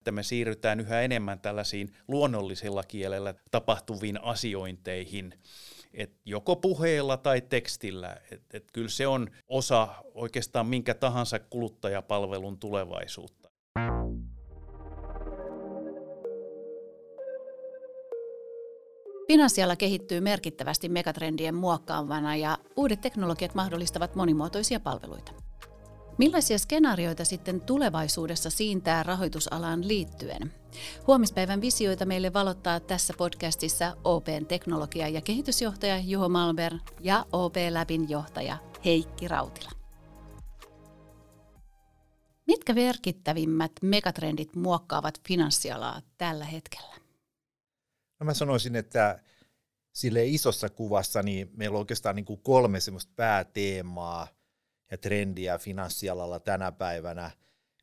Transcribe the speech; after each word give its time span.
että 0.00 0.12
me 0.12 0.22
siirrytään 0.22 0.80
yhä 0.80 1.00
enemmän 1.00 1.40
tällaisiin 1.40 1.92
luonnollisella 2.08 2.82
kielellä 2.82 3.34
tapahtuviin 3.50 4.24
asiointeihin, 4.24 5.34
et 5.94 6.12
joko 6.24 6.56
puheella 6.56 7.16
tai 7.16 7.40
tekstillä. 7.40 8.16
Et, 8.30 8.42
et 8.52 8.64
kyllä 8.72 8.88
se 8.88 9.06
on 9.06 9.30
osa 9.48 9.88
oikeastaan 10.14 10.66
minkä 10.66 10.94
tahansa 10.94 11.38
kuluttajapalvelun 11.38 12.58
tulevaisuutta. 12.58 13.50
Finanssiala 19.28 19.76
kehittyy 19.76 20.20
merkittävästi 20.20 20.88
megatrendien 20.88 21.54
muokkaavana 21.54 22.36
ja 22.36 22.58
uudet 22.76 23.00
teknologiat 23.00 23.54
mahdollistavat 23.54 24.14
monimuotoisia 24.14 24.80
palveluita. 24.80 25.49
Millaisia 26.18 26.58
skenaarioita 26.58 27.24
sitten 27.24 27.60
tulevaisuudessa 27.60 28.50
siintää 28.50 29.02
rahoitusalaan 29.02 29.88
liittyen? 29.88 30.52
Huomispäivän 31.06 31.60
visioita 31.60 32.06
meille 32.06 32.32
valottaa 32.32 32.80
tässä 32.80 33.14
podcastissa 33.18 33.96
OPn 34.04 34.46
teknologia- 34.48 35.08
ja 35.08 35.20
kehitysjohtaja 35.20 35.98
Juho 35.98 36.28
Malmberg 36.28 36.82
ja 37.00 37.26
OP 37.32 37.54
Labin 37.70 38.10
johtaja 38.10 38.58
Heikki 38.84 39.28
Rautila. 39.28 39.70
Mitkä 42.46 42.74
merkittävimmät 42.74 43.72
megatrendit 43.82 44.56
muokkaavat 44.56 45.20
finanssialaa 45.28 46.02
tällä 46.18 46.44
hetkellä? 46.44 46.94
No 48.20 48.24
mä 48.26 48.34
sanoisin, 48.34 48.76
että 48.76 49.22
sille 49.92 50.26
isossa 50.26 50.68
kuvassa 50.68 51.22
niin 51.22 51.50
meillä 51.56 51.74
on 51.74 51.78
oikeastaan 51.78 52.16
niin 52.16 52.24
kuin 52.24 52.40
kolme 52.42 52.80
semmoista 52.80 53.12
pääteemaa– 53.16 54.28
ja 54.90 54.98
trendiä 54.98 55.58
finanssialalla 55.58 56.40
tänä 56.40 56.72
päivänä. 56.72 57.30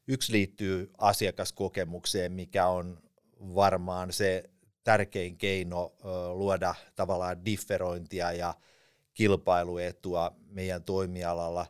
Yksi 0.07 0.33
liittyy 0.33 0.91
asiakaskokemukseen, 0.97 2.31
mikä 2.31 2.67
on 2.67 2.99
varmaan 3.39 4.13
se 4.13 4.43
tärkein 4.83 5.37
keino 5.37 5.95
luoda 6.33 6.75
tavallaan 6.95 7.45
differointia 7.45 8.31
ja 8.31 8.53
kilpailuetua 9.13 10.35
meidän 10.49 10.83
toimialalla. 10.83 11.65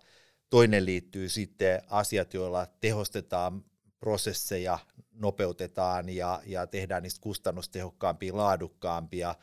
Toinen 0.50 0.86
liittyy 0.86 1.30
sitten 1.30 1.82
asiat, 1.90 2.34
joilla 2.34 2.68
tehostetaan 2.80 3.64
prosesseja, 4.00 4.80
nopeutetaan 5.12 6.10
ja, 6.10 6.42
ja 6.46 6.68
tehdään 6.68 7.04
niistä 7.04 7.22
kustannustehokkaampia, 7.22 8.38
laadukkaampia. 8.38 9.36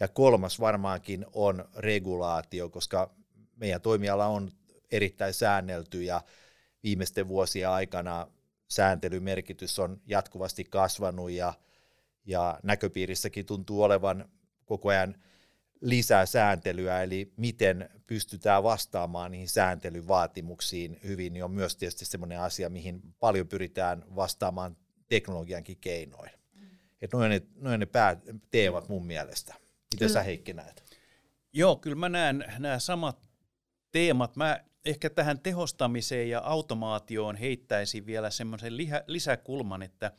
Ja 0.00 0.08
kolmas 0.08 0.60
varmaankin 0.60 1.26
on 1.32 1.68
regulaatio, 1.76 2.68
koska 2.68 3.14
meidän 3.56 3.80
toimiala 3.80 4.26
on 4.26 4.50
erittäin 4.90 5.34
säännelty 5.34 6.02
ja 6.02 6.20
viimeisten 6.82 7.28
vuosien 7.28 7.68
aikana 7.68 8.26
sääntelymerkitys 8.68 9.78
on 9.78 10.00
jatkuvasti 10.06 10.64
kasvanut 10.64 11.30
ja, 11.30 11.54
ja 12.24 12.60
näköpiirissäkin 12.62 13.46
tuntuu 13.46 13.82
olevan 13.82 14.28
koko 14.64 14.88
ajan 14.88 15.14
lisää 15.80 16.26
sääntelyä, 16.26 17.02
eli 17.02 17.32
miten 17.36 17.88
pystytään 18.06 18.62
vastaamaan 18.62 19.30
niihin 19.30 19.48
sääntelyvaatimuksiin 19.48 21.00
hyvin, 21.04 21.32
niin 21.32 21.44
on 21.44 21.50
myös 21.50 21.76
tietysti 21.76 22.04
sellainen 22.04 22.40
asia, 22.40 22.68
mihin 22.68 23.02
paljon 23.20 23.48
pyritään 23.48 24.04
vastaamaan 24.16 24.76
teknologiankin 25.08 25.76
keinoin. 25.80 26.30
Mm. 26.54 26.68
Että 27.00 27.16
noin 27.16 27.30
ne, 27.30 27.42
noin 27.56 27.80
ne 27.80 27.86
pääteemat 27.86 28.88
mun 28.88 29.06
mielestä. 29.06 29.54
Miten 29.94 30.10
sä 30.10 30.22
Heikki 30.22 30.52
näet? 30.52 30.84
Joo, 31.52 31.76
kyllä 31.76 31.96
mä 31.96 32.08
näen 32.08 32.44
nämä 32.58 32.78
samat 32.78 33.18
teemat. 33.92 34.36
Mä 34.36 34.64
ehkä 34.84 35.10
tähän 35.10 35.40
tehostamiseen 35.40 36.30
ja 36.30 36.40
automaatioon 36.40 37.36
heittäisin 37.36 38.06
vielä 38.06 38.30
semmoisen 38.30 38.76
lisäkulman, 39.06 39.82
että, 39.82 40.12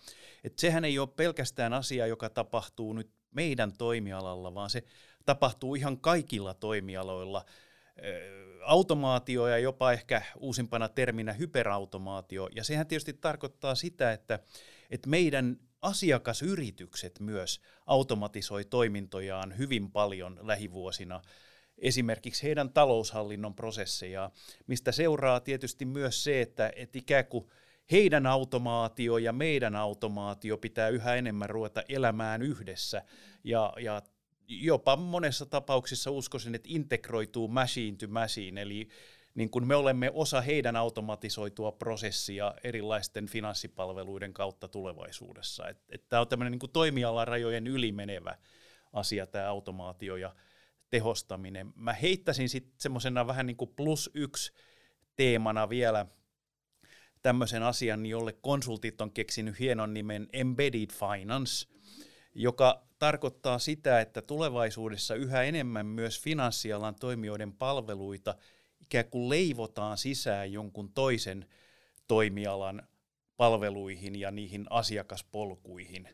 että 0.43 0.61
sehän 0.61 0.85
ei 0.85 0.99
ole 0.99 1.09
pelkästään 1.15 1.73
asia, 1.73 2.07
joka 2.07 2.29
tapahtuu 2.29 2.93
nyt 2.93 3.11
meidän 3.31 3.73
toimialalla, 3.73 4.53
vaan 4.53 4.69
se 4.69 4.83
tapahtuu 5.25 5.75
ihan 5.75 5.99
kaikilla 5.99 6.53
toimialoilla. 6.53 7.45
Automaatio 8.65 9.47
ja 9.47 9.57
jopa 9.57 9.91
ehkä 9.91 10.21
uusimpana 10.37 10.89
terminä 10.89 11.33
hyperautomaatio. 11.33 12.49
Ja 12.55 12.63
sehän 12.63 12.87
tietysti 12.87 13.13
tarkoittaa 13.13 13.75
sitä, 13.75 14.11
että, 14.11 14.39
että 14.89 15.09
meidän 15.09 15.57
asiakasyritykset 15.81 17.19
myös 17.19 17.61
automatisoi 17.85 18.65
toimintojaan 18.65 19.57
hyvin 19.57 19.91
paljon 19.91 20.39
lähivuosina– 20.41 21.21
esimerkiksi 21.81 22.43
heidän 22.43 22.73
taloushallinnon 22.73 23.55
prosesseja, 23.55 24.31
mistä 24.67 24.91
seuraa 24.91 25.39
tietysti 25.39 25.85
myös 25.85 26.23
se, 26.23 26.41
että, 26.41 26.71
että 26.75 26.99
ikään 26.99 27.25
kuin 27.25 27.49
heidän 27.91 28.25
automaatio 28.25 29.17
ja 29.17 29.33
meidän 29.33 29.75
automaatio 29.75 30.57
pitää 30.57 30.89
yhä 30.89 31.15
enemmän 31.15 31.49
ruveta 31.49 31.83
elämään 31.89 32.41
yhdessä 32.41 33.01
ja, 33.43 33.73
ja 33.79 34.01
jopa 34.47 34.95
monessa 34.95 35.45
tapauksessa 35.45 36.11
uskoisin, 36.11 36.55
että 36.55 36.69
integroituu 36.71 37.47
machine 37.47 37.97
to 37.97 38.07
machine, 38.07 38.61
eli 38.61 38.87
niin 39.35 39.49
kun 39.49 39.67
me 39.67 39.75
olemme 39.75 40.11
osa 40.13 40.41
heidän 40.41 40.75
automatisoitua 40.75 41.71
prosessia 41.71 42.53
erilaisten 42.63 43.27
finanssipalveluiden 43.27 44.33
kautta 44.33 44.67
tulevaisuudessa. 44.67 45.63
Tämä 46.09 46.21
on 46.21 46.27
tämmöinen 46.27 46.51
niin 46.51 46.71
toimialarajojen 46.73 47.67
ylimenevä 47.67 48.37
asia, 48.93 49.27
tämä 49.27 49.49
automaatio, 49.49 50.15
ja 50.15 50.35
tehostaminen. 50.89 51.73
Mä 51.75 51.93
heittäisin 51.93 52.49
sitten 52.49 52.73
semmoisena 52.77 53.27
vähän 53.27 53.45
niin 53.45 53.57
kuin 53.57 53.73
plus 53.75 54.09
yksi 54.13 54.51
teemana 55.15 55.69
vielä 55.69 56.05
tämmöisen 57.21 57.63
asian, 57.63 58.05
jolle 58.05 58.33
konsultit 58.33 59.01
on 59.01 59.11
keksinyt 59.11 59.59
hienon 59.59 59.93
nimen 59.93 60.27
Embedded 60.33 60.89
Finance, 60.91 61.67
joka 62.35 62.83
tarkoittaa 62.99 63.59
sitä, 63.59 64.01
että 64.01 64.21
tulevaisuudessa 64.21 65.15
yhä 65.15 65.43
enemmän 65.43 65.85
myös 65.85 66.21
finanssialan 66.21 66.95
toimijoiden 66.95 67.53
palveluita 67.53 68.35
ikään 68.81 69.09
kuin 69.09 69.29
leivotaan 69.29 69.97
sisään 69.97 70.51
jonkun 70.53 70.93
toisen 70.93 71.45
toimialan 72.07 72.87
palveluihin 73.37 74.19
ja 74.19 74.31
niihin 74.31 74.65
asiakaspolkuihin. 74.69 76.09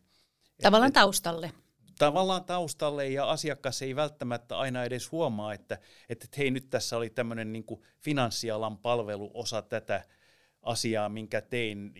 Tavallaan 0.62 0.94
taustalle 0.94 1.52
tavallaan 2.00 2.46
taustalle 2.46 3.08
ja 3.08 3.30
asiakas 3.30 3.82
ei 3.82 3.96
välttämättä 3.96 4.58
aina 4.58 4.84
edes 4.84 5.12
huomaa, 5.12 5.54
että, 5.54 5.78
että 6.10 6.28
hei 6.38 6.52
nyt 6.52 6.70
tässä 6.70 6.98
oli 6.98 7.10
tämmöinen 7.10 7.54
niin 7.54 7.66
finanssialan 8.00 8.78
palvelu 8.78 9.32
osa 9.34 9.62
tätä 9.62 10.04
asiaa, 10.62 11.10
minkä 11.10 11.42
tein 11.42 11.94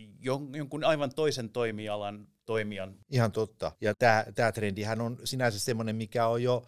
jonkun 0.54 0.84
aivan 0.84 1.12
toisen 1.16 1.50
toimialan 1.50 2.28
toimijan. 2.46 2.96
Ihan 3.10 3.32
totta. 3.32 3.72
Ja 3.82 3.94
tämä, 4.36 4.52
trendihän 4.52 5.02
on 5.02 5.18
sinänsä 5.24 5.60
semmoinen, 5.60 5.96
mikä 5.96 6.28
on 6.28 6.44
jo 6.44 6.66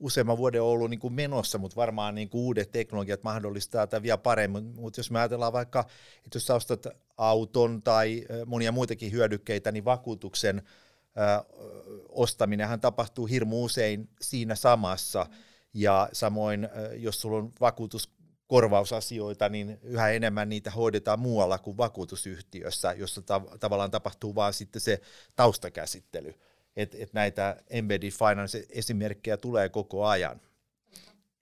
useamman 0.00 0.38
vuoden 0.38 0.62
ollut 0.62 0.90
niin 0.90 1.00
kuin 1.00 1.12
menossa, 1.12 1.58
mutta 1.58 1.76
varmaan 1.76 2.14
niin 2.14 2.28
kuin 2.28 2.42
uudet 2.42 2.70
teknologiat 2.70 3.22
mahdollistaa 3.22 3.86
tätä 3.86 4.02
vielä 4.02 4.18
paremmin. 4.18 4.64
Mutta 4.64 5.00
jos 5.00 5.10
me 5.10 5.18
ajatellaan 5.18 5.52
vaikka, 5.52 5.80
että 6.24 6.36
jos 6.36 6.50
ostat 6.50 6.86
auton 7.16 7.82
tai 7.82 8.24
monia 8.46 8.72
muitakin 8.72 9.12
hyödykkeitä, 9.12 9.72
niin 9.72 9.84
vakuutuksen 9.84 10.62
ostaminenhan 12.08 12.80
tapahtuu 12.80 13.26
hirmu 13.26 13.64
usein 13.64 14.08
siinä 14.20 14.54
samassa, 14.54 15.26
ja 15.74 16.08
samoin 16.12 16.68
jos 16.96 17.20
sulla 17.20 17.38
on 17.38 17.52
vakuutuskorvausasioita, 17.60 19.48
niin 19.48 19.78
yhä 19.82 20.10
enemmän 20.10 20.48
niitä 20.48 20.70
hoidetaan 20.70 21.20
muualla 21.20 21.58
kuin 21.58 21.76
vakuutusyhtiössä, 21.76 22.92
jossa 22.92 23.22
ta- 23.22 23.42
tavallaan 23.60 23.90
tapahtuu 23.90 24.34
vaan 24.34 24.52
sitten 24.52 24.80
se 24.80 25.00
taustakäsittely. 25.36 26.34
Että 26.76 26.96
et 27.00 27.12
näitä 27.12 27.56
embedded 27.70 28.10
finance-esimerkkejä 28.10 29.36
tulee 29.36 29.68
koko 29.68 30.06
ajan. 30.06 30.40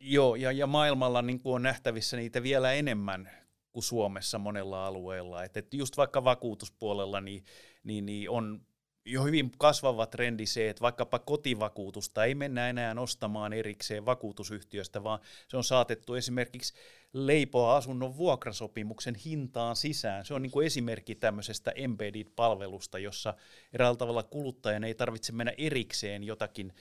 Joo, 0.00 0.34
ja, 0.34 0.52
ja 0.52 0.66
maailmalla 0.66 1.22
niin 1.22 1.40
on 1.44 1.62
nähtävissä 1.62 2.16
niitä 2.16 2.42
vielä 2.42 2.72
enemmän 2.72 3.30
kuin 3.72 3.82
Suomessa 3.82 4.38
monella 4.38 4.86
alueella. 4.86 5.44
Et, 5.44 5.56
et 5.56 5.74
just 5.74 5.96
vaikka 5.96 6.24
vakuutuspuolella 6.24 7.20
niin, 7.20 7.44
niin, 7.84 8.06
niin 8.06 8.30
on 8.30 8.60
jo 9.08 9.24
hyvin 9.24 9.50
kasvava 9.58 10.06
trendi 10.06 10.46
se, 10.46 10.68
että 10.68 10.80
vaikkapa 10.80 11.18
kotivakuutusta 11.18 12.24
ei 12.24 12.34
mennä 12.34 12.68
enää 12.68 12.94
ostamaan 12.98 13.52
erikseen 13.52 14.06
vakuutusyhtiöstä, 14.06 15.04
vaan 15.04 15.20
se 15.48 15.56
on 15.56 15.64
saatettu 15.64 16.14
esimerkiksi 16.14 16.74
leipoa 17.12 17.76
asunnon 17.76 18.16
vuokrasopimuksen 18.16 19.14
hintaan 19.14 19.76
sisään. 19.76 20.24
Se 20.24 20.34
on 20.34 20.42
niin 20.42 20.50
kuin 20.50 20.66
esimerkki 20.66 21.14
tämmöisestä 21.14 21.70
embedded-palvelusta, 21.70 22.98
jossa 22.98 23.34
eräällä 23.72 23.96
tavalla 23.96 24.22
kuluttajan 24.22 24.84
ei 24.84 24.94
tarvitse 24.94 25.32
mennä 25.32 25.52
erikseen 25.58 26.24
jotakin 26.24 26.72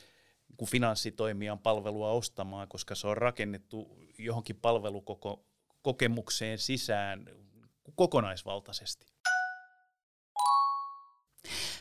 kuin 0.58 0.70
finanssitoimijan 0.70 1.60
palvelua 1.60 2.12
ostamaan, 2.12 2.68
koska 2.68 2.96
se 2.96 3.08
on 3.08 3.18
rakennettu 3.18 3.98
johonkin 4.18 4.56
palvelukokemukseen 4.56 6.58
sisään 6.58 7.26
kokonaisvaltaisesti. 7.96 9.06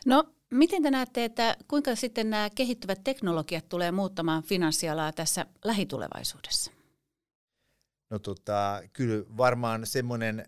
No, 0.06 0.25
miten 0.51 0.83
te 0.83 0.91
näette, 0.91 1.25
että 1.25 1.57
kuinka 1.69 1.95
sitten 1.95 2.31
nämä 2.31 2.51
kehittyvät 2.51 3.05
teknologiat 3.05 3.69
tulee 3.69 3.93
muuttamaan 3.93 4.43
finanssialaa 4.43 5.13
tässä 5.13 5.47
lähitulevaisuudessa? 5.65 6.73
No 8.11 8.19
tota, 8.19 8.83
kyllä 8.93 9.25
varmaan 9.37 9.87
semmoinen 9.87 10.47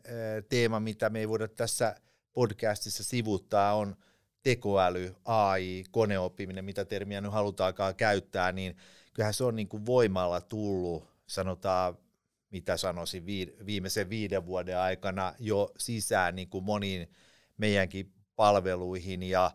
teema, 0.49 0.81
mitä 0.81 1.11
me 1.11 1.19
ei 1.19 1.29
voida 1.29 1.49
tässä 1.49 1.97
podcastissa 2.33 3.05
sivuttaa, 3.05 3.75
on 3.75 3.97
tekoäly, 4.43 5.15
AI, 5.25 5.85
koneoppiminen, 5.91 6.65
mitä 6.65 6.85
termiä 6.85 7.21
nyt 7.21 7.33
halutaankaan 7.33 7.95
käyttää, 7.95 8.53
niin 8.53 8.77
kyllähän 9.15 9.35
se 9.35 9.45
on 9.45 9.57
niin 9.57 9.69
kuin 9.69 9.87
voimalla 9.87 10.41
tullut, 10.41 11.09
sanotaan, 11.27 11.99
mitä 12.51 12.77
sanoisin, 12.77 13.27
viimeisen 13.67 14.11
viiden 14.11 14.47
vuoden 14.47 14.79
aikana 14.79 15.35
jo 15.39 15.73
sisään 15.79 16.37
niin 16.37 16.49
kuin 16.49 16.65
moniin 16.65 17.11
meidänkin 17.57 18.13
palveluihin 18.37 19.23
ja, 19.23 19.51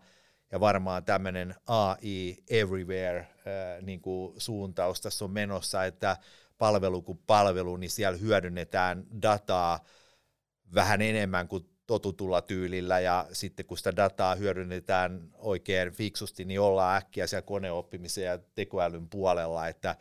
ja 0.54 0.60
varmaan 0.60 1.04
tämmöinen 1.04 1.56
AI 1.68 2.38
everywhere 2.50 3.20
äh, 3.20 3.28
niin 3.82 4.02
kuin 4.02 4.42
suuntaus 4.42 5.02
tässä 5.02 5.26
on 5.26 5.32
menossa, 5.32 5.86
että 5.86 6.18
palvelu 6.58 7.02
kuin 7.02 7.20
palvelu, 7.28 7.78
niin 7.78 7.90
siellä 7.90 8.18
hyödynnetään 8.18 9.06
dataa 9.22 9.86
vähän 10.74 11.02
enemmän 11.02 11.48
kuin 11.48 11.70
totutulla 11.88 12.42
tyylillä 12.42 13.00
ja 13.00 13.28
sitten 13.32 13.66
kun 13.66 13.78
sitä 13.78 13.96
dataa 13.96 14.36
hyödynnetään 14.36 15.30
oikein 15.38 15.92
fiksusti, 15.92 16.46
niin 16.46 16.60
ollaan 16.60 16.98
äkkiä 16.98 17.28
siellä 17.28 17.42
koneoppimisen 17.42 18.24
ja 18.24 18.40
tekoälyn 18.56 19.10
puolella, 19.10 19.68
että 19.68 19.96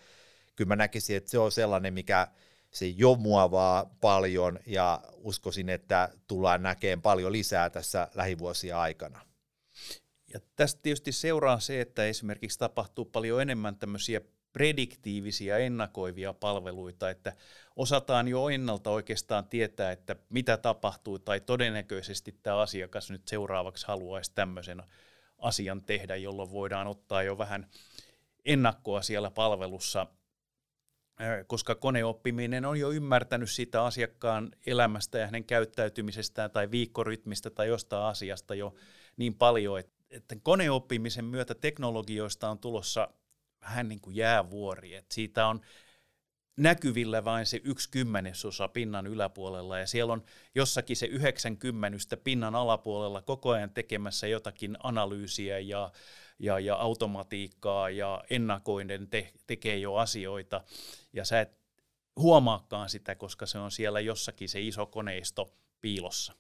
kyllä 0.57 0.69
mä 0.69 0.77
näkisin, 0.77 1.17
että 1.17 1.31
se 1.31 1.39
on 1.39 1.53
sellainen, 1.53 1.95
mikä 1.95 2.29
se 2.71 2.87
jo 2.87 3.15
muovaa 3.15 3.97
paljon 4.01 4.59
ja 4.67 5.01
uskoisin, 5.15 5.69
että 5.69 6.09
tullaan 6.27 6.63
näkemään 6.63 7.03
paljon 7.03 7.33
lisää 7.33 7.71
tässä 7.71 8.09
lähivuosien 8.15 8.77
aikana. 8.77 9.32
Ja 10.35 10.41
tästä 10.57 10.81
tietysti 10.83 11.13
seuraa 11.13 11.61
se, 11.61 11.81
että 11.81 12.05
esimerkiksi 12.05 12.59
tapahtuu 12.59 13.05
paljon 13.05 13.43
enemmän 13.43 13.77
tämmöisiä 13.77 14.21
prediktiivisiä, 14.53 15.59
ennakoivia 15.59 16.33
palveluita, 16.33 17.11
että 17.11 17.33
osataan 17.77 18.29
jo 18.29 18.49
ennalta 18.49 18.91
oikeastaan 18.91 19.47
tietää, 19.47 19.93
että 19.93 20.17
mitä 20.29 20.57
tapahtuu, 20.57 21.19
tai 21.19 21.41
todennäköisesti 21.41 22.39
tämä 22.43 22.59
asiakas 22.59 23.11
nyt 23.11 23.29
seuraavaksi 23.29 23.87
haluaisi 23.87 24.33
tämmöisen 24.35 24.83
asian 25.39 25.83
tehdä, 25.83 26.17
jolloin 26.17 26.51
voidaan 26.51 26.87
ottaa 26.87 27.23
jo 27.23 27.39
vähän 27.39 27.67
ennakkoa 28.45 29.03
siellä 29.03 29.31
palvelussa, 29.31 30.07
koska 31.47 31.75
koneoppiminen 31.75 32.65
on 32.65 32.81
jo 32.81 32.91
ymmärtänyt 32.91 33.51
sitä 33.51 33.85
asiakkaan 33.85 34.51
elämästä 34.67 35.19
ja 35.19 35.27
hänen 35.27 35.45
käyttäytymisestään 35.45 36.51
tai 36.51 36.71
viikkorytmistä 36.71 37.51
tai 37.51 37.69
jostain 37.69 38.03
asiasta 38.03 38.55
jo 38.55 38.75
niin 39.17 39.35
paljon, 39.35 39.79
että 39.79 40.02
koneoppimisen 40.43 41.25
myötä 41.25 41.55
teknologioista 41.55 42.51
on 42.51 42.59
tulossa 42.59 43.09
vähän 43.63 43.89
niin 43.89 44.01
kuin 44.01 44.17
jäävuori, 44.17 44.95
että 44.95 45.15
siitä 45.15 45.47
on 45.47 45.61
näkyvillä 46.57 47.25
vain 47.25 47.47
se 47.47 47.61
yksi 47.65 47.91
kymmenesosa 47.91 48.69
pinnan 48.69 49.07
yläpuolella 49.07 49.79
ja 49.79 49.87
siellä 49.87 50.13
on 50.13 50.25
jossakin 50.55 50.97
se 50.97 51.07
90 51.07 52.17
pinnan 52.25 52.55
alapuolella 52.55 53.23
koko 53.23 53.51
ajan 53.51 53.71
tekemässä 53.71 54.27
jotakin 54.27 54.77
analyysiä 54.83 55.59
ja, 55.59 55.93
ja, 56.39 56.59
ja 56.59 56.77
automatiikkaa 56.77 57.91
ja 57.91 58.25
ennakoiden 58.31 59.09
te, 59.09 59.33
tekee 59.47 59.77
jo 59.79 59.95
asioita 59.95 60.65
ja 61.13 61.25
sä 61.25 61.41
et 61.41 61.59
huomaakaan 62.17 62.91
sitä, 62.91 63.15
koska 63.15 63.47
se 63.47 63.59
on 63.59 63.71
siellä 63.71 64.01
jossakin 64.01 64.49
se 64.49 64.61
iso 64.61 64.87
koneisto 64.87 65.55
piilossa. 65.81 66.33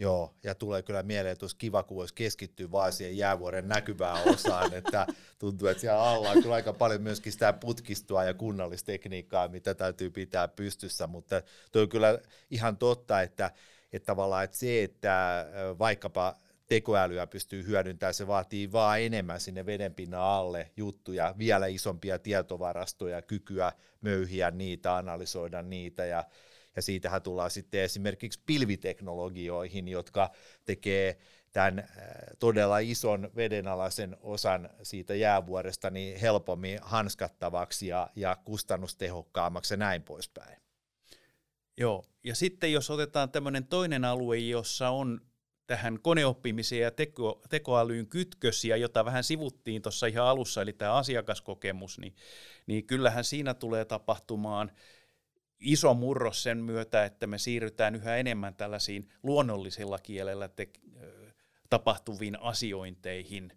Joo, 0.00 0.34
ja 0.42 0.54
tulee 0.54 0.82
kyllä 0.82 1.02
mieleen, 1.02 1.32
että 1.32 1.44
olisi 1.44 1.56
kiva, 1.56 1.82
kun 1.82 1.96
voisi 1.96 2.14
keskittyä 2.14 2.70
vain 2.70 2.92
siihen 2.92 3.16
jäävuoren 3.16 3.68
näkyvään 3.68 4.28
osaan, 4.28 4.74
että 4.74 5.06
tuntuu, 5.38 5.68
että 5.68 5.80
siellä 5.80 6.02
alla 6.02 6.30
on 6.30 6.42
kyllä 6.42 6.54
aika 6.54 6.72
paljon 6.72 7.02
myöskin 7.02 7.32
sitä 7.32 7.52
putkistoa 7.52 8.24
ja 8.24 8.34
kunnallistekniikkaa, 8.34 9.48
mitä 9.48 9.74
täytyy 9.74 10.10
pitää 10.10 10.48
pystyssä, 10.48 11.06
mutta 11.06 11.42
tuo 11.72 11.82
on 11.82 11.88
kyllä 11.88 12.18
ihan 12.50 12.76
totta, 12.76 13.22
että, 13.22 13.50
että 13.92 14.06
tavallaan 14.06 14.44
että 14.44 14.56
se, 14.56 14.82
että 14.82 15.46
vaikkapa 15.78 16.36
tekoälyä 16.66 17.26
pystyy 17.26 17.66
hyödyntämään, 17.66 18.14
se 18.14 18.26
vaatii 18.26 18.72
vaan 18.72 19.00
enemmän 19.00 19.40
sinne 19.40 19.66
vedenpinnan 19.66 20.20
alle 20.20 20.70
juttuja, 20.76 21.34
vielä 21.38 21.66
isompia 21.66 22.18
tietovarastoja, 22.18 23.22
kykyä 23.22 23.72
möyhiä 24.00 24.50
niitä, 24.50 24.96
analysoida 24.96 25.62
niitä 25.62 26.04
ja 26.04 26.24
ja 26.76 26.82
siitähän 26.82 27.22
tullaan 27.22 27.50
sitten 27.50 27.80
esimerkiksi 27.80 28.40
pilviteknologioihin, 28.46 29.88
jotka 29.88 30.30
tekee 30.64 31.18
tämän 31.52 31.78
äh, 31.78 31.86
todella 32.38 32.78
ison 32.78 33.30
vedenalaisen 33.36 34.16
osan 34.20 34.70
siitä 34.82 35.14
jäävuoresta 35.14 35.90
niin 35.90 36.20
helpommin 36.20 36.78
hanskattavaksi 36.82 37.86
ja, 37.86 38.10
ja 38.16 38.36
kustannustehokkaammaksi 38.44 39.74
ja 39.74 39.78
näin 39.78 40.02
poispäin. 40.02 40.56
Joo, 41.76 42.04
ja 42.24 42.34
sitten 42.34 42.72
jos 42.72 42.90
otetaan 42.90 43.30
tämmöinen 43.30 43.66
toinen 43.66 44.04
alue, 44.04 44.38
jossa 44.38 44.90
on 44.90 45.20
tähän 45.66 45.98
koneoppimiseen 46.02 46.82
ja 46.82 46.90
teko, 46.90 47.42
tekoälyyn 47.48 48.06
kytkösiä, 48.06 48.76
jota 48.76 49.04
vähän 49.04 49.24
sivuttiin 49.24 49.82
tuossa 49.82 50.06
ihan 50.06 50.26
alussa, 50.26 50.62
eli 50.62 50.72
tämä 50.72 50.94
asiakaskokemus, 50.94 51.98
niin, 51.98 52.14
niin 52.66 52.86
kyllähän 52.86 53.24
siinä 53.24 53.54
tulee 53.54 53.84
tapahtumaan– 53.84 54.72
iso 55.60 55.94
murros 55.94 56.42
sen 56.42 56.58
myötä, 56.58 57.04
että 57.04 57.26
me 57.26 57.38
siirrytään 57.38 57.94
yhä 57.94 58.16
enemmän 58.16 58.54
tällaisiin 58.54 59.08
luonnollisella 59.22 59.98
kielellä 59.98 60.48
te- 60.48 60.70
tapahtuviin 61.70 62.40
asiointeihin, 62.40 63.52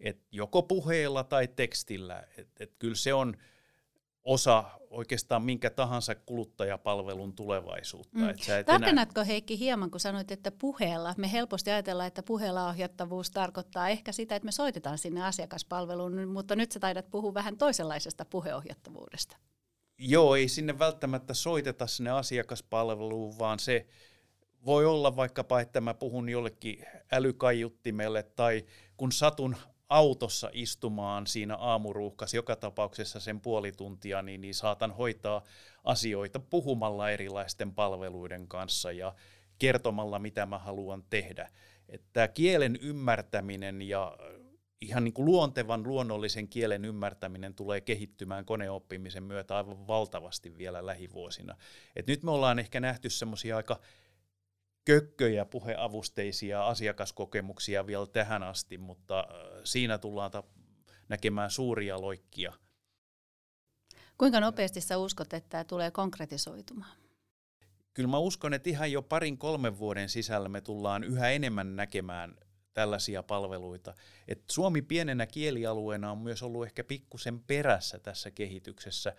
et 0.00 0.18
joko 0.32 0.62
puheella 0.62 1.24
tai 1.24 1.48
tekstillä. 1.48 2.24
Et, 2.36 2.48
et 2.60 2.72
kyllä 2.78 2.94
se 2.94 3.14
on 3.14 3.36
osa 4.24 4.64
oikeastaan 4.90 5.42
minkä 5.42 5.70
tahansa 5.70 6.14
kuluttajapalvelun 6.14 7.32
tulevaisuutta. 7.32 8.18
Mm. 8.18 8.26
Tarkennatko 8.66 9.20
enää... 9.20 9.26
Heikki 9.26 9.58
hieman, 9.58 9.90
kun 9.90 10.00
sanoit, 10.00 10.30
että 10.30 10.50
puheella, 10.50 11.14
me 11.16 11.32
helposti 11.32 11.70
ajatellaan, 11.70 12.06
että 12.06 12.22
puheella 12.22 12.68
ohjattavuus 12.68 13.30
tarkoittaa 13.30 13.88
ehkä 13.88 14.12
sitä, 14.12 14.36
että 14.36 14.44
me 14.44 14.52
soitetaan 14.52 14.98
sinne 14.98 15.24
asiakaspalveluun, 15.24 16.28
mutta 16.28 16.56
nyt 16.56 16.72
sä 16.72 16.80
taidat 16.80 17.10
puhua 17.10 17.34
vähän 17.34 17.56
toisenlaisesta 17.56 18.24
puheohjattavuudesta. 18.24 19.36
Joo, 19.98 20.36
ei 20.36 20.48
sinne 20.48 20.78
välttämättä 20.78 21.34
soiteta 21.34 21.86
sinne 21.86 22.10
asiakaspalveluun, 22.10 23.38
vaan 23.38 23.58
se 23.58 23.86
voi 24.64 24.86
olla 24.86 25.16
vaikkapa, 25.16 25.60
että 25.60 25.80
mä 25.80 25.94
puhun 25.94 26.28
jollekin 26.28 26.84
älykaiuttimelle 27.12 28.22
tai 28.22 28.64
kun 28.96 29.12
satun 29.12 29.56
autossa 29.88 30.50
istumaan 30.52 31.26
siinä 31.26 31.56
aamuruuhkas 31.56 32.34
joka 32.34 32.56
tapauksessa 32.56 33.20
sen 33.20 33.40
puoli 33.40 33.72
tuntia, 33.72 34.22
niin, 34.22 34.40
niin 34.40 34.54
saatan 34.54 34.90
hoitaa 34.90 35.42
asioita 35.84 36.40
puhumalla 36.40 37.10
erilaisten 37.10 37.74
palveluiden 37.74 38.48
kanssa 38.48 38.92
ja 38.92 39.14
kertomalla, 39.58 40.18
mitä 40.18 40.46
mä 40.46 40.58
haluan 40.58 41.04
tehdä. 41.10 41.50
Että 41.88 42.28
kielen 42.28 42.78
ymmärtäminen 42.82 43.82
ja 43.82 44.18
ihan 44.80 45.04
niin 45.04 45.14
kuin 45.14 45.26
luontevan 45.26 45.82
luonnollisen 45.82 46.48
kielen 46.48 46.84
ymmärtäminen 46.84 47.54
tulee 47.54 47.80
kehittymään 47.80 48.44
koneoppimisen 48.44 49.22
myötä 49.22 49.56
aivan 49.56 49.86
valtavasti 49.86 50.58
vielä 50.58 50.86
lähivuosina. 50.86 51.56
Et 51.96 52.06
nyt 52.06 52.22
me 52.22 52.30
ollaan 52.30 52.58
ehkä 52.58 52.80
nähty 52.80 53.10
semmoisia 53.10 53.56
aika 53.56 53.80
kökköjä 54.84 55.44
puheavusteisia 55.44 56.66
asiakaskokemuksia 56.66 57.86
vielä 57.86 58.06
tähän 58.06 58.42
asti, 58.42 58.78
mutta 58.78 59.18
äh, 59.20 59.26
siinä 59.64 59.98
tullaan 59.98 60.30
ta- 60.30 60.44
näkemään 61.08 61.50
suuria 61.50 62.00
loikkia. 62.00 62.52
Kuinka 64.18 64.40
nopeasti 64.40 64.80
sä 64.80 64.98
uskot, 64.98 65.32
että 65.32 65.48
tämä 65.48 65.64
tulee 65.64 65.90
konkretisoitumaan? 65.90 66.96
Kyllä 67.94 68.08
mä 68.08 68.18
uskon, 68.18 68.54
että 68.54 68.70
ihan 68.70 68.92
jo 68.92 69.02
parin 69.02 69.38
kolmen 69.38 69.78
vuoden 69.78 70.08
sisällä 70.08 70.48
me 70.48 70.60
tullaan 70.60 71.04
yhä 71.04 71.30
enemmän 71.30 71.76
näkemään 71.76 72.36
tällaisia 72.74 73.22
palveluita. 73.22 73.94
Et 74.28 74.42
Suomi 74.50 74.82
pienenä 74.82 75.26
kielialueena 75.26 76.12
on 76.12 76.18
myös 76.18 76.42
ollut 76.42 76.64
ehkä 76.64 76.84
pikkusen 76.84 77.40
perässä 77.40 77.98
tässä 77.98 78.30
kehityksessä, 78.30 79.14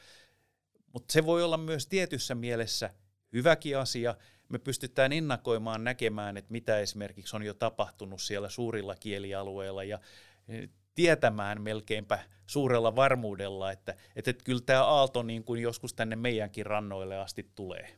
mutta 0.93 1.13
se 1.13 1.25
voi 1.25 1.43
olla 1.43 1.57
myös 1.57 1.87
tietyssä 1.87 2.35
mielessä 2.35 2.89
hyväkin 3.33 3.77
asia. 3.77 4.15
Me 4.49 4.59
pystytään 4.59 5.13
ennakoimaan 5.13 5.83
näkemään, 5.83 6.37
että 6.37 6.51
mitä 6.51 6.79
esimerkiksi 6.79 7.35
on 7.35 7.43
jo 7.43 7.53
tapahtunut 7.53 8.21
siellä 8.21 8.49
suurilla 8.49 8.95
kielialueilla 8.95 9.83
ja 9.83 9.99
e, 10.47 10.67
tietämään 10.95 11.61
melkeinpä 11.61 12.19
suurella 12.45 12.95
varmuudella, 12.95 13.71
että, 13.71 13.95
että, 14.15 14.31
että 14.31 14.43
kyllä 14.43 14.61
tämä 14.65 14.83
aalto 14.83 15.23
niin 15.23 15.43
kuin 15.43 15.61
joskus 15.61 15.93
tänne 15.93 16.15
meidänkin 16.15 16.65
rannoille 16.65 17.17
asti 17.17 17.51
tulee. 17.55 17.89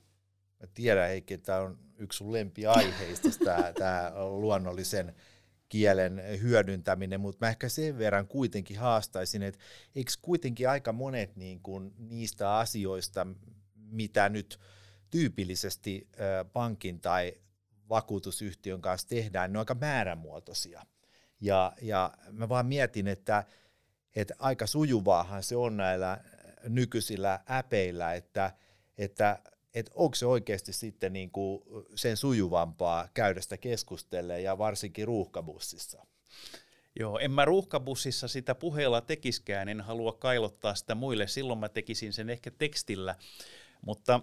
Mä 0.59 0.67
tiedän 0.73 1.07
Heikki, 1.07 1.33
että 1.33 1.45
tämä 1.45 1.59
on 1.59 1.79
yksi 1.97 2.17
sun 2.17 2.33
lempiaiheista, 2.33 3.29
tämä, 3.45 3.73
tämä 3.73 4.11
luonnollisen 4.15 5.15
kielen 5.71 6.21
hyödyntäminen, 6.41 7.21
mutta 7.21 7.45
mä 7.45 7.49
ehkä 7.49 7.69
sen 7.69 7.97
verran 7.97 8.27
kuitenkin 8.27 8.79
haastaisin, 8.79 9.43
että 9.43 9.59
eikö 9.95 10.11
kuitenkin 10.21 10.69
aika 10.69 10.93
monet 10.93 11.35
niin 11.35 11.59
kuin 11.61 11.93
niistä 11.97 12.57
asioista, 12.57 13.27
mitä 13.75 14.29
nyt 14.29 14.59
tyypillisesti 15.09 16.09
pankin 16.53 16.99
tai 16.99 17.33
vakuutusyhtiön 17.89 18.81
kanssa 18.81 19.07
tehdään, 19.07 19.53
ne 19.53 19.57
on 19.57 19.61
aika 19.61 19.75
määrämuotoisia. 19.75 20.81
Ja, 21.41 21.73
ja 21.81 22.13
mä 22.31 22.49
vaan 22.49 22.65
mietin, 22.65 23.07
että, 23.07 23.43
että 24.15 24.33
aika 24.39 24.67
sujuvaahan 24.67 25.43
se 25.43 25.55
on 25.55 25.77
näillä 25.77 26.23
nykyisillä 26.63 27.39
äpeillä, 27.51 28.13
että, 28.13 28.51
että 28.97 29.39
että 29.73 29.91
onko 29.95 30.15
se 30.15 30.25
oikeasti 30.25 30.73
sitten 30.73 31.13
niin 31.13 31.31
kuin 31.31 31.61
sen 31.95 32.17
sujuvampaa 32.17 33.09
käydä 33.13 33.41
sitä 33.41 33.57
keskustelle 33.57 34.41
ja 34.41 34.57
varsinkin 34.57 35.07
ruuhkabussissa? 35.07 36.05
Joo, 36.99 37.19
en 37.19 37.31
mä 37.31 37.45
ruuhkabussissa 37.45 38.27
sitä 38.27 38.55
puheella 38.55 39.01
tekiskään, 39.01 39.69
en 39.69 39.81
halua 39.81 40.13
kailottaa 40.13 40.75
sitä 40.75 40.95
muille, 40.95 41.27
silloin 41.27 41.59
mä 41.59 41.69
tekisin 41.69 42.13
sen 42.13 42.29
ehkä 42.29 42.51
tekstillä, 42.51 43.15
mutta, 43.81 44.21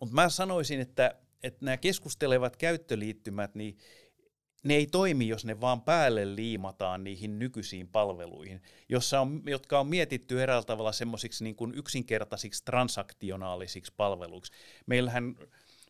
mutta 0.00 0.14
mä 0.14 0.28
sanoisin, 0.28 0.80
että, 0.80 1.14
että 1.42 1.64
nämä 1.64 1.76
keskustelevat 1.76 2.56
käyttöliittymät, 2.56 3.54
niin 3.54 3.78
ne 4.62 4.74
ei 4.74 4.86
toimi, 4.86 5.28
jos 5.28 5.44
ne 5.44 5.60
vaan 5.60 5.82
päälle 5.82 6.36
liimataan 6.36 7.04
niihin 7.04 7.38
nykyisiin 7.38 7.88
palveluihin, 7.88 8.62
jossa 8.88 9.20
on, 9.20 9.42
jotka 9.46 9.80
on 9.80 9.86
mietitty 9.86 10.42
eräällä 10.42 10.64
tavalla 10.64 10.92
semmoisiksi 10.92 11.44
niin 11.44 11.56
yksinkertaisiksi 11.74 12.64
transaktionaalisiksi 12.64 13.92
palveluiksi. 13.96 14.52
Meillähän 14.86 15.36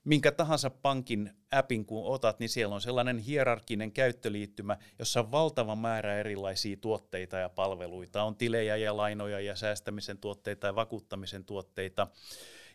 minkä 0.04 0.32
tahansa 0.32 0.70
pankin 0.70 1.30
appin 1.50 1.86
kun 1.86 2.04
otat, 2.14 2.38
niin 2.38 2.48
siellä 2.48 2.74
on 2.74 2.80
sellainen 2.80 3.18
hierarkinen 3.18 3.92
käyttöliittymä, 3.92 4.76
jossa 4.98 5.20
on 5.20 5.30
valtava 5.30 5.76
määrä 5.76 6.18
erilaisia 6.18 6.76
tuotteita 6.76 7.36
ja 7.36 7.48
palveluita. 7.48 8.22
On 8.22 8.36
tilejä 8.36 8.76
ja 8.76 8.96
lainoja 8.96 9.40
ja 9.40 9.56
säästämisen 9.56 10.18
tuotteita 10.18 10.66
ja 10.66 10.74
vakuuttamisen 10.74 11.44
tuotteita. 11.44 12.06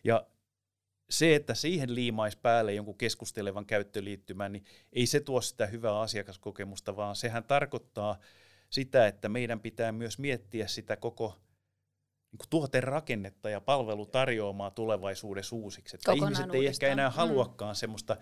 Ja 0.04 0.26
se, 1.10 1.34
että 1.34 1.54
siihen 1.54 1.94
liimaisi 1.94 2.38
päälle 2.42 2.74
jonkun 2.74 2.98
keskustelevan 2.98 3.66
käyttöliittymän, 3.66 4.52
niin 4.52 4.64
ei 4.92 5.06
se 5.06 5.20
tuo 5.20 5.40
sitä 5.40 5.66
hyvää 5.66 6.00
asiakaskokemusta, 6.00 6.96
vaan 6.96 7.16
sehän 7.16 7.44
tarkoittaa 7.44 8.18
sitä, 8.70 9.06
että 9.06 9.28
meidän 9.28 9.60
pitää 9.60 9.92
myös 9.92 10.18
miettiä 10.18 10.66
sitä 10.66 10.96
koko 10.96 11.36
niin 12.32 12.48
tuoterakennetta 12.50 13.50
ja 13.50 13.60
palvelutarjoamaa 13.60 14.70
tulevaisuudessa 14.70 15.56
uusiksi. 15.56 15.96
Että 15.96 16.12
ihmiset 16.12 16.54
ei 16.54 16.66
ehkä 16.66 16.88
enää 16.88 17.08
mm. 17.08 17.14
haluakaan 17.14 17.74
mm. 17.74 17.78
semmoista 17.78 18.16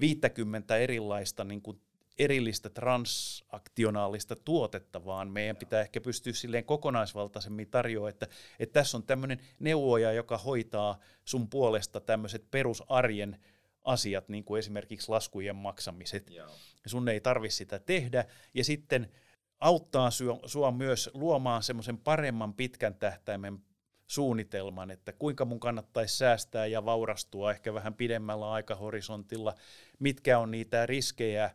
50 0.00 0.76
erilaista 0.76 1.44
niin 1.44 1.62
kuin 1.62 1.80
erillistä 2.24 2.70
transaktionaalista 2.70 4.36
tuotetta, 4.36 5.04
vaan 5.04 5.28
meidän 5.28 5.56
pitää 5.56 5.80
ehkä 5.80 6.00
pystyä 6.00 6.32
silleen 6.32 6.64
kokonaisvaltaisemmin 6.64 7.70
tarjoamaan, 7.70 8.10
että, 8.10 8.26
että 8.58 8.72
tässä 8.72 8.96
on 8.96 9.02
tämmöinen 9.02 9.38
neuvoja, 9.58 10.12
joka 10.12 10.38
hoitaa 10.38 10.98
sun 11.24 11.48
puolesta 11.48 12.00
tämmöiset 12.00 12.50
perusarjen 12.50 13.38
asiat, 13.84 14.28
niin 14.28 14.44
kuin 14.44 14.58
esimerkiksi 14.58 15.08
laskujen 15.08 15.56
maksamiset. 15.56 16.30
Joo. 16.30 16.48
Sun 16.86 17.08
ei 17.08 17.20
tarvitse 17.20 17.56
sitä 17.56 17.78
tehdä. 17.78 18.24
Ja 18.54 18.64
sitten 18.64 19.12
auttaa 19.60 20.10
sua 20.46 20.70
myös 20.70 21.10
luomaan 21.14 21.62
semmoisen 21.62 21.98
paremman 21.98 22.54
pitkän 22.54 22.94
tähtäimen 22.94 23.58
suunnitelman, 24.06 24.90
että 24.90 25.12
kuinka 25.12 25.44
mun 25.44 25.60
kannattaisi 25.60 26.16
säästää 26.16 26.66
ja 26.66 26.84
vaurastua 26.84 27.50
ehkä 27.50 27.74
vähän 27.74 27.94
pidemmällä 27.94 28.50
aikahorisontilla, 28.50 29.54
mitkä 29.98 30.38
on 30.38 30.50
niitä 30.50 30.86
riskejä, 30.86 31.50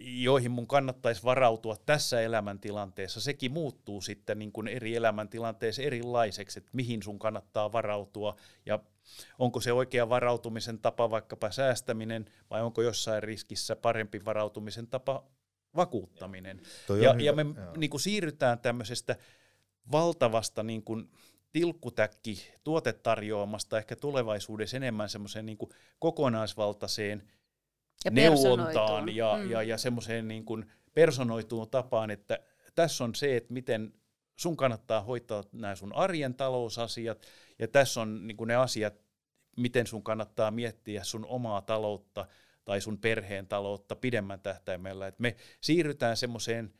joihin 0.00 0.50
mun 0.50 0.66
kannattaisi 0.66 1.22
varautua 1.22 1.76
tässä 1.86 2.20
elämäntilanteessa. 2.20 3.20
Sekin 3.20 3.52
muuttuu 3.52 4.00
sitten 4.00 4.38
niin 4.38 4.52
kuin 4.52 4.68
eri 4.68 4.96
elämäntilanteessa 4.96 5.82
erilaiseksi, 5.82 6.58
että 6.58 6.70
mihin 6.72 7.02
sun 7.02 7.18
kannattaa 7.18 7.72
varautua 7.72 8.36
ja 8.66 8.78
onko 9.38 9.60
se 9.60 9.72
oikea 9.72 10.08
varautumisen 10.08 10.78
tapa 10.78 11.10
vaikkapa 11.10 11.50
säästäminen 11.50 12.24
vai 12.50 12.62
onko 12.62 12.82
jossain 12.82 13.22
riskissä 13.22 13.76
parempi 13.76 14.24
varautumisen 14.24 14.86
tapa 14.86 15.24
vakuuttaminen. 15.76 16.60
Ja, 17.02 17.14
ja 17.18 17.32
me 17.32 17.46
niin 17.76 17.90
kuin 17.90 18.00
siirrytään 18.00 18.58
tämmöisestä 18.58 19.16
valtavasta 19.92 20.62
niin 20.62 20.82
kuin 20.82 21.10
tilkkutäkki 21.52 22.48
tuotetarjoamasta 22.64 23.78
ehkä 23.78 23.96
tulevaisuudessa 23.96 24.76
enemmän 24.76 25.08
semmoiseen 25.08 25.46
niin 25.46 25.58
kokonaisvaltaiseen 25.98 27.22
ja 28.04 28.10
neuvontaan 28.10 29.16
ja, 29.16 29.36
mm. 29.36 29.50
ja, 29.50 29.62
ja 29.62 29.78
semmoiseen 29.78 30.28
niin 30.28 30.44
kuin 30.44 30.66
personoituun 30.94 31.70
tapaan, 31.70 32.10
että 32.10 32.38
tässä 32.74 33.04
on 33.04 33.14
se, 33.14 33.36
että 33.36 33.52
miten 33.52 33.92
sun 34.36 34.56
kannattaa 34.56 35.00
hoitaa 35.00 35.44
nämä 35.52 35.74
sun 35.74 35.94
arjen 35.94 36.34
talousasiat, 36.34 37.26
ja 37.58 37.68
tässä 37.68 38.00
on 38.00 38.26
niin 38.26 38.36
kuin 38.36 38.48
ne 38.48 38.54
asiat, 38.54 38.94
miten 39.56 39.86
sun 39.86 40.02
kannattaa 40.02 40.50
miettiä 40.50 41.04
sun 41.04 41.26
omaa 41.26 41.62
taloutta 41.62 42.26
tai 42.64 42.80
sun 42.80 42.98
perheen 42.98 43.46
taloutta 43.46 43.96
pidemmän 43.96 44.40
tähtäimellä. 44.40 45.06
Et 45.06 45.18
me 45.18 45.36
siirrytään 45.60 46.16
semmoiseen, 46.16 46.74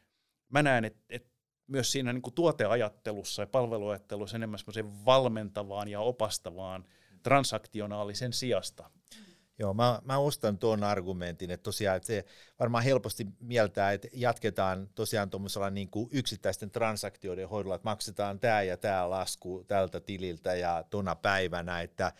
mä 0.48 0.62
näen, 0.62 0.84
että 0.84 1.00
et 1.10 1.26
myös 1.66 1.92
siinä 1.92 2.12
niin 2.12 2.22
kuin 2.22 2.34
tuoteajattelussa 2.34 3.42
ja 3.42 3.46
palveluajattelussa 3.46 4.36
enemmän 4.36 4.58
semmoiseen 4.58 5.04
valmentavaan 5.04 5.88
ja 5.88 6.00
opastavaan 6.00 6.84
transaktionaalisen 7.22 8.32
sijasta. 8.32 8.90
Joo, 9.58 9.74
mä, 9.74 10.00
mä 10.04 10.18
ostan 10.18 10.58
tuon 10.58 10.84
argumentin, 10.84 11.50
että 11.50 11.64
tosiaan 11.64 11.96
että 11.96 12.06
se 12.06 12.24
varmaan 12.60 12.84
helposti 12.84 13.26
mieltää, 13.40 13.92
että 13.92 14.08
jatketaan 14.12 14.88
tosiaan 14.94 15.30
tuommoisella 15.30 15.70
niin 15.70 15.90
kuin 15.90 16.08
yksittäisten 16.12 16.70
transaktioiden 16.70 17.48
hoidolla, 17.48 17.74
että 17.74 17.88
maksetaan 17.88 18.40
tämä 18.40 18.62
ja 18.62 18.76
tämä 18.76 19.10
lasku 19.10 19.64
tältä 19.68 20.00
tililtä 20.00 20.54
ja 20.54 20.84
tuona 20.90 21.14
päivänä, 21.14 21.80
että 21.80 22.12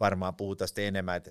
varmaan 0.00 0.34
puhutaan 0.34 0.68
sitten 0.68 0.84
enemmän, 0.84 1.16
että 1.16 1.30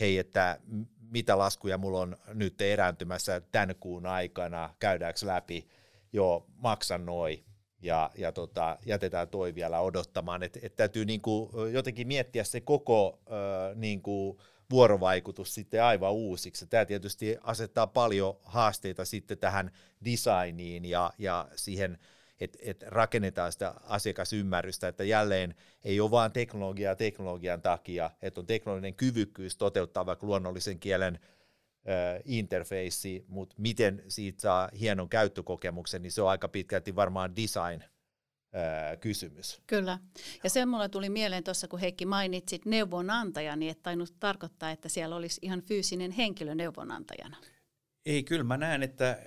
hei, 0.00 0.18
että 0.18 0.60
mitä 0.98 1.38
laskuja 1.38 1.78
mulla 1.78 2.00
on 2.00 2.16
nyt 2.34 2.62
erääntymässä 2.62 3.40
tämän 3.40 3.76
kuun 3.80 4.06
aikana, 4.06 4.74
käydäänkö 4.78 5.26
läpi, 5.26 5.68
joo, 6.12 6.46
maksan 6.56 7.06
noin, 7.06 7.44
ja, 7.82 8.10
ja 8.18 8.32
tota, 8.32 8.78
jätetään 8.86 9.28
toi 9.28 9.54
vielä 9.54 9.80
odottamaan, 9.80 10.42
että 10.42 10.58
et 10.62 10.76
täytyy 10.76 11.04
niinku 11.04 11.50
jotenkin 11.72 12.06
miettiä 12.06 12.44
se 12.44 12.60
koko 12.60 13.18
ö, 13.26 13.74
niinku, 13.74 14.40
vuorovaikutus 14.70 15.54
sitten 15.54 15.84
aivan 15.84 16.12
uusiksi. 16.12 16.66
Tämä 16.66 16.84
tietysti 16.84 17.36
asettaa 17.42 17.86
paljon 17.86 18.36
haasteita 18.44 19.04
sitten 19.04 19.38
tähän 19.38 19.70
designiin 20.04 20.84
ja, 20.84 21.12
ja 21.18 21.48
siihen, 21.56 21.98
että 22.40 22.58
et 22.62 22.84
rakennetaan 22.86 23.52
sitä 23.52 23.74
asiakasymmärrystä, 23.82 24.88
että 24.88 25.04
jälleen 25.04 25.54
ei 25.84 26.00
ole 26.00 26.10
vain 26.10 26.32
teknologiaa 26.32 26.94
teknologian 26.94 27.62
takia, 27.62 28.10
että 28.22 28.40
on 28.40 28.46
teknologinen 28.46 28.94
kyvykkyys 28.94 29.56
toteuttaa 29.56 30.06
vaikka 30.06 30.26
luonnollisen 30.26 30.78
kielen 30.78 31.18
interfeissi, 32.24 33.24
mutta 33.28 33.54
miten 33.58 34.02
siitä 34.08 34.40
saa 34.40 34.68
hienon 34.80 35.08
käyttökokemuksen, 35.08 36.02
niin 36.02 36.12
se 36.12 36.22
on 36.22 36.28
aika 36.28 36.48
pitkälti 36.48 36.96
varmaan 36.96 37.36
design 37.36 37.84
kysymys. 39.00 39.62
Kyllä. 39.66 39.98
Ja 40.44 40.50
se 40.50 40.66
mulle 40.66 40.88
tuli 40.88 41.08
mieleen 41.08 41.44
tuossa, 41.44 41.68
kun 41.68 41.80
Heikki 41.80 42.06
mainitsit 42.06 42.64
neuvonantaja, 42.64 43.56
niin 43.56 43.70
et 43.70 43.82
tainnut 43.82 44.14
tarkoittaa, 44.20 44.70
että 44.70 44.88
siellä 44.88 45.16
olisi 45.16 45.40
ihan 45.42 45.62
fyysinen 45.62 46.10
henkilö 46.10 46.54
neuvonantajana. 46.54 47.36
Ei, 48.06 48.22
kyllä 48.22 48.44
mä 48.44 48.56
näen, 48.56 48.82
että 48.82 49.18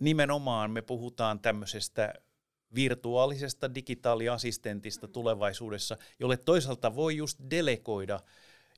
nimenomaan 0.00 0.70
me 0.70 0.82
puhutaan 0.82 1.40
tämmöisestä 1.40 2.14
virtuaalisesta 2.74 3.74
digitaaliassistentista 3.74 5.08
tulevaisuudessa, 5.08 5.96
jolle 6.20 6.36
toisaalta 6.36 6.94
voi 6.94 7.16
just 7.16 7.38
delegoida 7.50 8.20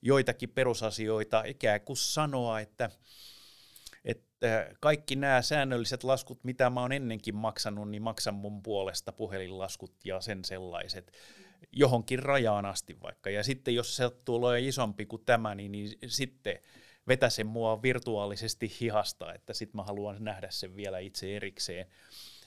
joitakin 0.02 0.48
perusasioita, 0.48 1.44
ikään 1.44 1.80
kuin 1.80 1.96
sanoa, 1.96 2.60
että– 2.60 2.90
että 4.04 4.70
kaikki 4.80 5.16
nämä 5.16 5.42
säännölliset 5.42 6.04
laskut, 6.04 6.44
mitä 6.44 6.70
mä 6.70 6.80
oon 6.80 6.92
ennenkin 6.92 7.34
maksanut, 7.34 7.90
niin 7.90 8.02
maksan 8.02 8.34
mun 8.34 8.62
puolesta 8.62 9.12
puhelinlaskut 9.12 9.94
ja 10.04 10.20
sen 10.20 10.44
sellaiset 10.44 11.12
johonkin 11.72 12.18
rajaan 12.18 12.66
asti 12.66 13.00
vaikka. 13.00 13.30
Ja 13.30 13.42
sitten 13.42 13.74
jos 13.74 13.96
se 13.96 14.10
tulee 14.24 14.60
isompi 14.60 15.06
kuin 15.06 15.22
tämä, 15.26 15.54
niin, 15.54 15.72
niin 15.72 15.98
sitten 16.06 16.58
vetä 17.08 17.30
sen 17.30 17.46
mua 17.46 17.82
virtuaalisesti 17.82 18.76
hihasta, 18.80 19.34
että 19.34 19.54
sitten 19.54 19.76
mä 19.76 19.82
haluan 19.82 20.24
nähdä 20.24 20.48
sen 20.50 20.76
vielä 20.76 20.98
itse 20.98 21.36
erikseen. 21.36 21.86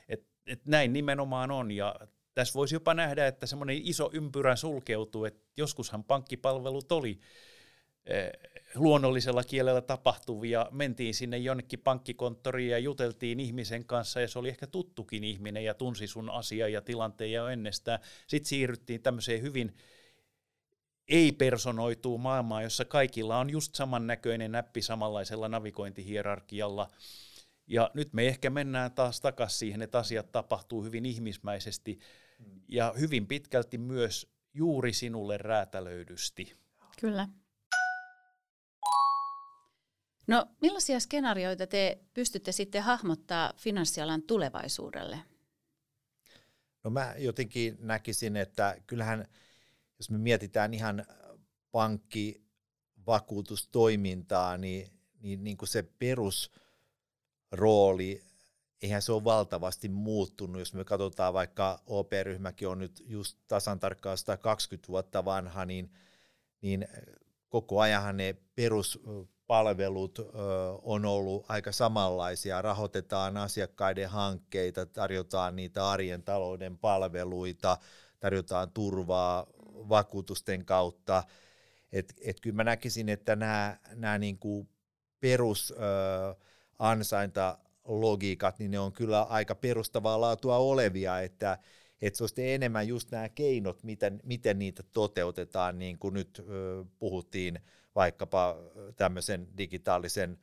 Et, 0.10 0.24
et 0.48 0.66
näin 0.66 0.94
nimenomaan 0.94 1.52
on 1.52 1.72
ja 1.72 1.96
tässä 2.34 2.54
voisi 2.54 2.76
jopa 2.76 2.94
nähdä, 2.94 3.28
että 3.28 3.46
semmoinen 3.46 3.82
iso 3.84 4.10
ympyrä 4.14 4.56
sulkeutuu, 4.56 5.26
että 5.26 5.44
joskushan 5.58 6.04
pankkipalvelut 6.04 6.92
oli 6.92 7.20
luonnollisella 8.76 9.44
kielellä 9.44 9.82
tapahtuvia. 9.82 10.68
Mentiin 10.72 11.14
sinne 11.14 11.38
jonnekin 11.38 11.80
pankkikonttoriin 11.80 12.72
ja 12.72 12.78
juteltiin 12.80 13.40
ihmisen 13.40 13.86
kanssa 13.86 14.22
ja 14.22 14.28
se 14.28 14.40
oli 14.40 14.50
ehkä 14.50 14.68
tuttukin 14.68 15.24
ihminen 15.24 15.64
ja 15.64 15.74
tunsi 15.74 16.08
sun 16.08 16.30
asia 16.30 16.68
ja 16.68 16.82
tilanteen 16.82 17.32
jo 17.32 17.48
ennestään. 17.48 18.00
Sitten 18.28 18.50
siirryttiin 18.50 19.02
tämmöiseen 19.02 19.42
hyvin 19.42 19.76
ei-personoituun 21.08 22.22
maailmaan, 22.22 22.64
jossa 22.64 22.86
kaikilla 22.86 23.38
on 23.38 23.50
just 23.50 23.76
samannäköinen 23.76 24.52
näppi 24.52 24.82
samanlaisella 24.82 25.50
navigointihierarkialla. 25.50 26.90
Ja 27.68 27.92
nyt 27.94 28.14
me 28.14 28.28
ehkä 28.28 28.50
mennään 28.50 28.92
taas 28.92 29.22
takaisin 29.22 29.60
siihen, 29.60 29.82
että 29.82 30.00
asiat 30.00 30.32
tapahtuu 30.32 30.84
hyvin 30.84 31.06
ihmismäisesti 31.06 32.00
ja 32.68 32.94
hyvin 33.00 33.28
pitkälti 33.28 33.78
myös 33.78 34.28
juuri 34.54 34.94
sinulle 34.94 35.38
räätälöidysti. 35.38 36.54
Kyllä. 37.00 37.28
No 40.28 40.46
millaisia 40.62 41.00
skenaarioita 41.00 41.68
te 41.68 42.00
pystytte 42.14 42.52
sitten 42.52 42.84
hahmottaa 42.84 43.54
finanssialan 43.58 44.22
tulevaisuudelle? 44.22 45.20
No 46.84 46.90
mä 46.90 47.14
jotenkin 47.18 47.78
näkisin, 47.80 48.36
että 48.36 48.78
kyllähän 48.88 49.28
jos 50.00 50.10
me 50.10 50.18
mietitään 50.18 50.74
ihan 50.74 51.06
pankkivakuutustoimintaa, 51.72 54.58
niin, 54.58 54.92
niin, 55.20 55.44
niin 55.44 55.58
kuin 55.58 55.70
se 55.70 55.84
perus 55.84 56.52
rooli, 57.52 58.24
eihän 58.82 59.02
se 59.02 59.12
ole 59.12 59.24
valtavasti 59.24 59.90
muuttunut. 59.90 60.60
Jos 60.60 60.74
me 60.74 60.84
katsotaan 60.84 61.34
vaikka 61.34 61.82
OP-ryhmäkin 61.86 62.68
on 62.68 62.80
nyt 62.80 63.04
just 63.06 63.38
tasan 63.48 63.80
tarkkaan 63.80 64.18
120 64.18 64.88
vuotta 64.88 65.26
vanha, 65.26 65.66
niin, 65.66 65.94
niin 66.62 66.88
koko 67.50 67.80
ajan 67.80 68.18
ne 68.18 68.36
peruspalvelut 69.48 70.20
on 70.84 71.06
ollut 71.06 71.46
aika 71.50 71.72
samanlaisia. 71.72 72.62
Rahoitetaan 72.62 73.38
asiakkaiden 73.38 74.10
hankkeita, 74.10 74.86
tarjotaan 74.86 75.56
niitä 75.56 75.90
arjen 75.90 76.24
talouden 76.24 76.78
palveluita, 76.78 77.78
tarjotaan 78.20 78.72
turvaa 78.72 79.46
vakuutusten 79.90 80.66
kautta. 80.66 81.24
Et, 81.92 82.14
et 82.22 82.40
kyllä 82.40 82.56
mä 82.56 82.64
näkisin, 82.64 83.10
että 83.10 83.36
nämä, 83.36 83.78
nämä 83.96 84.18
niin 84.18 84.40
perus 85.20 85.72
ö, 85.72 86.36
ansaintalogiikat, 86.80 88.60
niin 88.60 88.72
ne 88.72 88.80
on 88.80 88.94
kyllä 88.94 89.24
aika 89.24 89.56
perustavaa 89.56 90.22
laatua 90.22 90.58
olevia, 90.58 91.20
että 91.20 91.58
että 92.02 92.18
se 92.18 92.24
olisi 92.24 92.52
enemmän 92.52 92.88
just 92.88 93.12
nämä 93.12 93.30
keinot, 93.30 93.84
miten, 93.84 94.20
miten 94.24 94.60
niitä 94.60 94.84
toteutetaan, 94.84 95.80
niin 95.80 96.00
kuin 96.00 96.14
nyt 96.14 96.44
ö, 96.50 96.86
puhuttiin 97.00 97.60
vaikkapa 97.96 98.56
tämmöisen 98.96 99.48
digitaalisen 99.58 100.38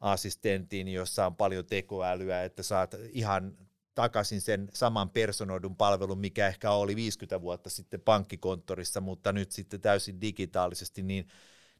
assistentin, 0.00 0.88
jossa 0.88 1.26
on 1.26 1.36
paljon 1.36 1.66
tekoälyä, 1.66 2.44
että 2.44 2.62
saat 2.62 2.94
ihan 3.12 3.56
takaisin 3.94 4.40
sen 4.40 4.68
saman 4.72 5.10
personoidun 5.10 5.76
palvelun, 5.76 6.18
mikä 6.18 6.46
ehkä 6.46 6.70
oli 6.70 6.96
50 6.96 7.40
vuotta 7.40 7.70
sitten 7.70 8.00
pankkikonttorissa, 8.00 9.00
mutta 9.00 9.32
nyt 9.32 9.52
sitten 9.52 9.80
täysin 9.80 10.20
digitaalisesti, 10.20 11.02
niin, 11.02 11.28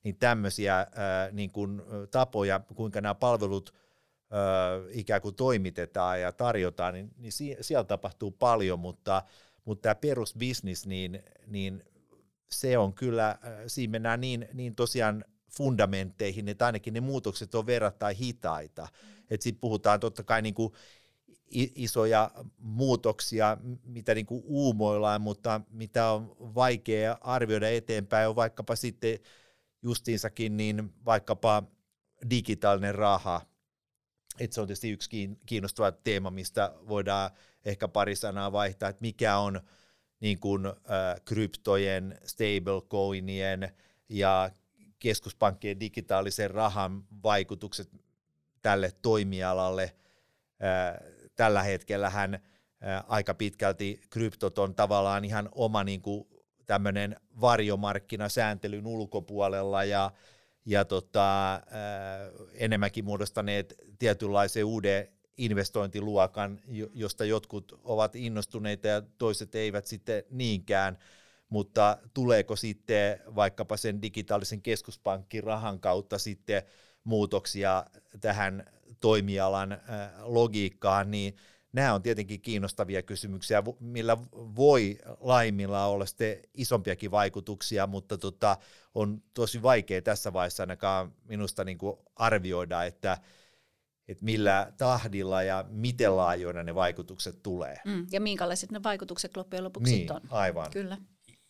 niin 0.03 0.17
tämmöisiä 0.17 0.77
ää, 0.77 1.31
niin 1.33 1.51
kuin, 1.51 1.83
tapoja, 2.11 2.61
kuinka 2.75 3.01
nämä 3.01 3.15
palvelut 3.15 3.75
ää, 4.31 4.41
ikään 4.91 5.23
kuin 5.23 5.35
toimitetaan 5.35 6.21
ja 6.21 6.33
tarjotaan, 6.33 6.95
niin, 6.95 7.11
niin 7.17 7.33
siellä 7.61 7.85
tapahtuu 7.85 8.31
paljon, 8.31 8.79
mutta, 8.79 9.23
mutta 9.65 9.83
tämä 9.83 9.95
perusbisnis, 9.95 10.87
niin, 10.87 11.23
niin 11.47 11.85
se 12.53 12.79
on 12.79 12.95
kyllä, 12.95 13.39
siinä 13.67 13.91
mennään 13.91 14.21
niin, 14.21 14.49
niin 14.53 14.75
tosiaan 14.75 15.25
fundamentteihin, 15.51 16.49
että 16.49 16.67
ainakin 16.67 16.95
ne 16.95 17.01
muutokset 17.01 17.55
on 17.55 17.67
verrattain 17.67 18.17
hitaita. 18.17 18.89
Että 19.31 19.45
sitten 19.45 19.61
puhutaan 19.61 20.01
totta 20.01 20.23
kai 20.23 20.43
niin 20.43 20.55
kuin 20.55 20.73
isoja 21.75 22.31
muutoksia, 22.59 23.57
mitä 23.85 24.15
niin 24.15 24.27
kuin 24.27 24.43
uumoillaan, 24.45 25.21
mutta 25.21 25.61
mitä 25.71 26.11
on 26.11 26.37
vaikea 26.39 27.19
arvioida 27.21 27.69
eteenpäin, 27.69 28.29
on 28.29 28.37
vaikkapa 28.37 28.77
sitten 28.77 29.19
justiinsakin 29.83 30.57
niin 30.57 30.95
vaikkapa 31.05 31.63
digitaalinen 32.31 32.95
raha, 32.95 33.41
että 34.41 34.55
se 34.55 34.61
on 34.61 34.67
tietysti 34.67 34.91
yksi 34.91 35.31
kiinnostava 35.47 35.93
teema, 35.93 36.31
mistä 36.31 36.75
voidaan 36.89 37.31
ehkä 37.65 37.89
pari 37.89 38.17
sanaa 38.17 38.53
vaihtaa, 38.53 38.89
että 38.89 39.03
mikä 39.03 39.39
on 39.39 39.61
niin 40.21 40.41
kuin, 40.41 40.67
äh, 40.67 40.75
kryptojen, 41.25 42.19
stablecoinien 42.25 43.73
ja 44.09 44.51
keskuspankkien 44.99 45.81
digitaalisen 45.81 46.51
rahan 46.51 47.05
vaikutukset 47.23 47.91
tälle 48.63 48.93
toimialalle. 49.03 49.83
Äh, 49.83 51.01
tällä 51.37 51.63
hetkellä 51.63 52.11
hän 52.11 52.41
aika 53.09 53.35
pitkälti 53.35 54.01
kryptot 54.11 54.59
on 54.59 54.75
tavallaan 54.75 55.25
ihan 55.25 55.49
oma 55.53 55.85
niin 55.85 56.03
kuin 56.03 56.29
tämmöinen 56.67 57.17
varjomarkkinasääntelyn 57.41 58.87
ulkopuolella 58.87 59.85
ja, 59.85 60.11
ja 60.65 60.85
tota, 60.85 61.61
enemmänkin 62.55 63.05
muodostaneet 63.05 63.75
tietynlaisen 63.99 64.65
uuden 64.65 65.09
investointiluokan, 65.45 66.61
josta 66.95 67.25
jotkut 67.25 67.81
ovat 67.85 68.17
innostuneita 68.17 68.89
ja 68.89 69.03
toiset 69.19 69.55
eivät 69.55 69.87
sitten 69.87 70.23
niinkään, 70.31 70.99
mutta 71.49 71.99
tuleeko 72.15 72.57
sitten 72.57 73.21
vaikkapa 73.35 73.77
sen 73.77 74.03
digitaalisen 74.03 74.63
keskuspankin 74.63 75.45
rahan 75.45 75.81
kautta 75.81 76.19
sitten 76.19 76.63
muutoksia 77.05 77.85
tähän 78.21 78.67
toimialan 79.01 79.79
logiikkaan, 80.23 81.11
niin 81.11 81.37
nämä 81.73 81.95
on 81.95 82.03
tietenkin 82.03 82.41
kiinnostavia 82.41 83.03
kysymyksiä, 83.03 83.63
millä 83.81 84.17
voi 84.35 84.99
laimilla 85.21 85.87
olla 85.87 86.07
sitten 86.07 86.37
isompiakin 86.55 87.11
vaikutuksia, 87.11 87.87
mutta 87.87 88.19
tota, 88.19 88.57
on 88.95 89.23
tosi 89.35 89.63
vaikea 89.63 90.03
tässä 90.03 90.33
vaiheessa 90.33 90.63
ainakaan 90.63 91.13
minusta 91.25 91.65
niin 91.65 91.79
kuin 91.79 91.97
arvioida, 92.17 92.85
että, 92.85 93.19
että 94.11 94.25
millä 94.25 94.73
tahdilla 94.79 95.43
ja 95.43 95.65
miten 95.69 96.17
laajoina 96.17 96.63
ne 96.63 96.75
vaikutukset 96.75 97.43
tulee. 97.43 97.77
Mm, 97.85 98.07
ja 98.11 98.21
minkälaiset 98.21 98.73
ne 98.73 98.83
vaikutukset 98.83 99.37
loppujen 99.37 99.65
lopuksi 99.65 99.93
niin, 99.93 100.13
on. 100.13 100.21
aivan. 100.31 100.71
Kyllä. 100.71 100.99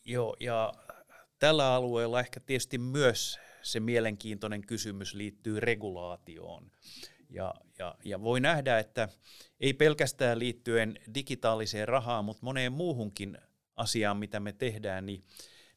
Joo, 0.05 0.37
ja 0.41 0.73
tällä 1.39 1.75
alueella 1.75 2.21
ehkä 2.21 2.41
tietysti 2.41 2.79
myös 2.79 3.39
se 3.63 3.81
mielenkiintoinen 3.81 4.67
kysymys 4.67 5.15
liittyy 5.15 5.61
regulaatioon. 5.61 6.71
Ja, 7.31 7.55
ja, 7.79 7.95
ja 8.05 8.23
voi 8.23 8.41
nähdä, 8.41 8.79
että 8.79 9.09
ei 9.61 9.75
pelkästään 9.75 10.39
liittyen 10.39 10.99
digitaaliseen 11.15 11.89
rahaan, 11.89 12.25
mutta 12.25 12.45
moneen 12.45 12.73
muuhunkin 12.73 13.39
asiaan, 13.77 14.17
mitä 14.17 14.41
me 14.41 14.53
tehdään, 14.53 15.07
niin, 15.07 15.25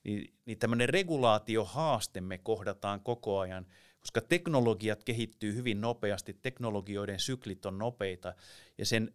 niin, 0.03 0.33
niin 0.45 0.59
tämmöinen 0.59 0.89
regulaatiohaaste 0.89 2.21
me 2.21 2.37
kohdataan 2.37 3.01
koko 3.01 3.39
ajan, 3.39 3.65
koska 4.03 4.21
teknologiat 4.21 5.03
kehittyy 5.03 5.55
hyvin 5.55 5.81
nopeasti, 5.81 6.33
teknologioiden 6.33 7.19
syklit 7.19 7.65
on 7.65 7.77
nopeita, 7.77 8.33
ja 8.77 8.85
sen 8.85 9.13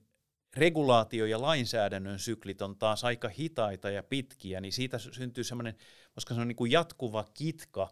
regulaatio- 0.57 1.27
ja 1.27 1.43
lainsäädännön 1.43 2.19
syklit 2.19 2.63
on 2.63 2.77
taas 2.77 3.05
aika 3.05 3.29
hitaita 3.29 3.91
ja 3.91 4.03
pitkiä, 4.03 4.61
niin 4.61 4.73
siitä 4.73 4.99
syntyy 4.99 5.45
semmoinen, 5.45 5.75
koska 6.13 6.35
se 6.35 6.41
on 6.41 6.49
niin 6.49 6.57
kuin 6.57 6.73
jatkuva 6.73 7.25
kitka, 7.35 7.89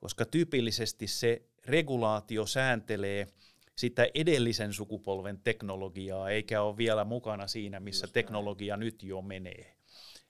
koska 0.00 0.24
tyypillisesti 0.24 1.06
se 1.06 1.42
regulaatio 1.66 2.46
sääntelee– 2.46 3.26
sitä 3.80 4.06
edellisen 4.14 4.72
sukupolven 4.72 5.40
teknologiaa, 5.44 6.30
eikä 6.30 6.62
ole 6.62 6.76
vielä 6.76 7.04
mukana 7.04 7.46
siinä, 7.46 7.80
missä 7.80 8.04
Just 8.04 8.12
teknologia 8.12 8.76
näin. 8.76 8.80
nyt 8.80 9.02
jo 9.02 9.22
menee. 9.22 9.76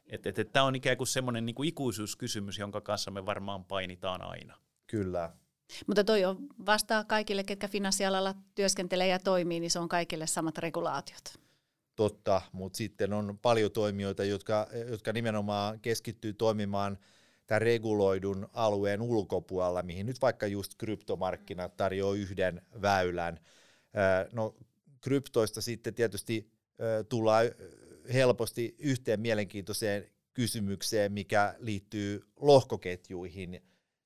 Että 0.07 0.29
et, 0.29 0.39
et, 0.39 0.53
Tämä 0.53 0.65
on 0.65 0.77
ikään 0.77 0.97
kuin 0.97 1.07
semmoinen 1.07 1.47
niin 1.47 1.55
kuin 1.55 1.69
ikuisuuskysymys, 1.69 2.59
jonka 2.59 2.81
kanssa 2.81 3.11
me 3.11 3.27
varmaan 3.27 3.65
painitaan 3.65 4.23
aina. 4.23 4.59
Kyllä. 4.87 5.33
Mutta 5.87 6.05
toi 6.05 6.25
on 6.25 6.39
vastaa 6.67 7.05
kaikille, 7.05 7.45
ketkä 7.45 7.69
finanssialalla 7.69 8.35
työskentelee 8.55 9.07
ja 9.07 9.19
toimii, 9.19 9.61
niin 9.61 9.71
se 9.71 9.79
on 9.79 9.89
kaikille 9.89 10.27
samat 10.27 10.59
regulaatiot. 10.59 11.41
Totta, 11.97 12.43
mutta 12.53 12.77
sitten 12.77 13.13
on 13.13 13.39
paljon 13.43 13.71
toimijoita, 13.71 14.25
jotka, 14.25 14.67
jotka 14.91 15.13
nimenomaan 15.13 15.81
keskittyy 15.81 16.33
toimimaan– 16.33 16.99
tämän 17.51 17.63
reguloidun 17.63 18.49
alueen 18.53 19.03
ulkopuolella, 19.03 19.83
mihin 19.83 20.07
nyt 20.07 20.23
vaikka 20.23 20.47
just 20.47 20.75
kryptomarkkinat 20.79 21.77
tarjoaa 21.77 22.15
yhden 22.15 22.63
väylän. 22.83 23.41
No 24.33 24.55
kryptoista 25.01 25.61
sitten 25.61 25.95
tietysti 25.95 26.51
tullaan 27.09 27.47
helposti 28.13 28.75
yhteen 28.79 29.21
mielenkiintoiseen 29.21 30.11
kysymykseen, 30.33 31.13
mikä 31.13 31.55
liittyy 31.59 32.21
lohkoketjuihin. 32.37 33.63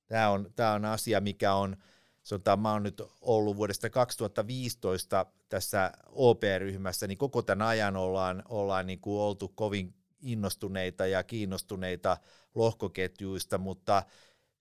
Tämä 0.06 0.30
on, 0.30 0.52
tämä 0.56 0.72
on 0.72 0.84
asia, 0.84 1.20
mikä 1.20 1.54
on, 1.54 1.76
sanotaan, 2.22 2.60
mä 2.60 2.72
oon 2.72 2.82
nyt 2.82 3.02
ollut 3.20 3.56
vuodesta 3.56 3.90
2015 3.90 5.26
tässä 5.48 5.92
OP-ryhmässä, 6.12 7.06
niin 7.06 7.18
koko 7.18 7.42
tämän 7.42 7.68
ajan 7.68 7.96
ollaan, 7.96 8.42
ollaan 8.48 8.86
niin 8.86 9.00
kuin 9.00 9.20
oltu 9.20 9.48
kovin 9.48 9.94
innostuneita 10.20 11.06
ja 11.06 11.22
kiinnostuneita 11.22 12.16
lohkoketjuista, 12.54 13.58
mutta 13.58 14.02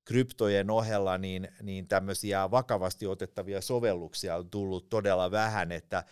kryptojen 0.06 0.70
ohella 0.70 1.18
niin, 1.18 1.48
niin 1.62 1.88
tämmöisiä 1.88 2.52
vakavasti 2.52 3.08
otettavia 3.08 3.62
sovelluksia 3.62 4.36
on 4.36 4.50
tullut 4.50 4.90
todella 4.90 5.32
vähän, 5.32 5.72
että 5.72 6.04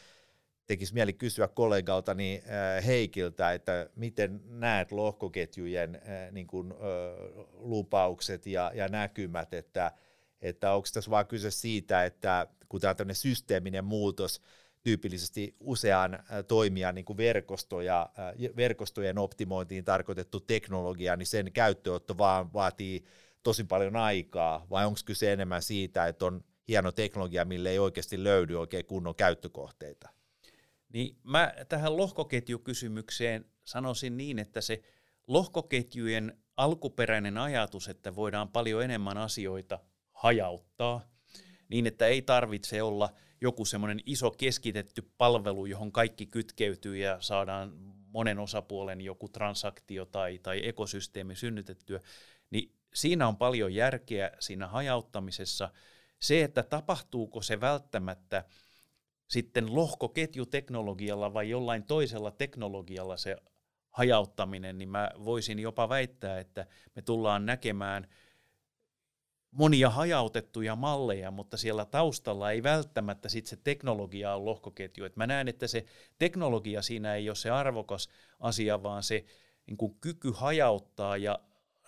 tekisi 0.67 0.93
mieli 0.93 1.13
kysyä 1.13 1.47
kollegaltani 1.47 2.43
äh, 2.45 2.86
Heikiltä, 2.86 3.54
että 3.54 3.89
miten 3.95 4.41
näet 4.45 4.91
lohkoketjujen 4.91 5.95
äh, 5.95 6.32
niin 6.32 6.47
kuin, 6.47 6.74
lupaukset 7.54 8.45
ja, 8.45 8.71
ja 8.76 8.88
näkymät, 8.88 9.54
että, 9.54 9.91
että 10.41 10.74
onko 10.74 10.88
tässä 10.93 11.12
vaan 11.12 11.28
kyse 11.28 11.52
siitä, 11.52 12.06
että 12.06 12.47
kun 12.69 12.82
tämä 12.82 12.89
on 12.89 12.95
tämmöinen 12.95 13.15
systeeminen 13.15 13.86
muutos, 13.86 14.41
tyypillisesti 14.84 15.56
usean 15.60 16.19
toimijan 16.47 16.95
niin 16.95 17.17
verkostoja, 17.17 18.10
verkostojen 18.56 19.17
optimointiin 19.17 19.86
tarkoitettu 19.86 20.39
teknologia, 20.39 21.15
niin 21.15 21.28
sen 21.28 21.52
käyttöönotto 21.52 22.17
vaan 22.17 22.54
vaatii 22.54 23.06
tosi 23.43 23.63
paljon 23.63 23.95
aikaa, 23.95 24.65
vai 24.69 24.86
onko 24.86 25.00
kyse 25.06 25.34
enemmän 25.34 25.62
siitä, 25.62 26.08
että 26.08 26.26
on 26.26 26.43
hieno 26.67 26.91
teknologia, 26.91 27.45
mille 27.45 27.69
ei 27.69 27.80
oikeasti 27.80 28.24
löydy 28.24 28.60
oikein 28.60 28.86
kunnon 28.86 29.15
käyttökohteita? 29.15 30.10
Niin 30.93 31.17
mä 31.23 31.54
tähän 31.69 31.97
lohkoketjukysymykseen 31.97 33.45
sanoisin 33.63 34.17
niin, 34.17 34.39
että 34.39 34.62
se 34.62 34.82
lohkoketjujen 35.27 36.38
alkuperäinen 36.58 37.38
ajatus, 37.38 37.88
että 37.88 38.15
voidaan 38.15 38.49
paljon 38.49 38.84
enemmän 38.84 39.17
asioita 39.17 39.80
hajauttaa, 40.12 41.01
niin 41.69 41.88
että 41.88 42.08
ei 42.08 42.21
tarvitse 42.21 42.82
olla– 42.82 43.10
joku 43.41 43.65
semmoinen 43.65 43.99
iso 44.06 44.32
keskitetty 44.32 45.12
palvelu, 45.17 45.65
johon 45.65 45.91
kaikki 45.91 46.25
kytkeytyy 46.25 46.97
ja 46.97 47.17
saadaan 47.21 47.73
monen 48.08 48.39
osapuolen 48.39 49.01
joku 49.01 49.30
transaktio 49.30 50.06
tai, 50.06 50.39
tai 50.39 50.67
ekosysteemi 50.67 51.36
synnytettyä, 51.36 51.99
niin 52.49 52.75
siinä 52.93 53.27
on 53.27 53.38
paljon 53.38 53.73
järkeä 53.73 54.32
siinä 54.39 54.67
hajauttamisessa. 54.67 55.69
Se, 56.19 56.43
että 56.43 56.63
tapahtuuko 56.63 57.41
se 57.41 57.62
välttämättä 57.62 58.43
sitten 59.32 59.76
lohkoketjuteknologialla 59.76 61.34
vai 61.34 61.50
jollain 61.50 61.84
toisella 61.84 62.32
teknologialla 62.32 63.17
se 63.17 63.38
hajauttaminen, 63.89 64.78
niin 64.78 64.89
mä 64.89 65.12
voisin 65.26 65.60
jopa 65.60 65.89
väittää, 65.89 66.39
että 66.39 66.65
me 66.96 67.02
tullaan 67.02 67.46
näkemään 67.46 68.08
monia 69.52 69.89
hajautettuja 69.89 70.76
malleja, 70.76 71.32
mutta 71.32 71.58
siellä 71.58 71.86
taustalla 71.86 72.52
ei 72.52 72.63
välttämättä 72.63 73.30
sit 73.30 73.48
se 73.48 73.56
teknologia 73.56 74.36
ole 74.36 74.44
lohkoketju. 74.44 75.06
Et 75.06 75.15
mä 75.15 75.28
näen, 75.28 75.48
että 75.48 75.67
se 75.67 75.86
teknologia 76.20 76.82
siinä 76.82 77.15
ei 77.15 77.30
ole 77.30 77.36
se 77.36 77.50
arvokas 77.50 78.10
asia, 78.39 78.84
vaan 78.84 79.04
se 79.04 79.26
niin 79.67 79.78
kuin 79.78 79.96
kyky 80.02 80.32
hajauttaa 80.36 81.17
ja 81.17 81.39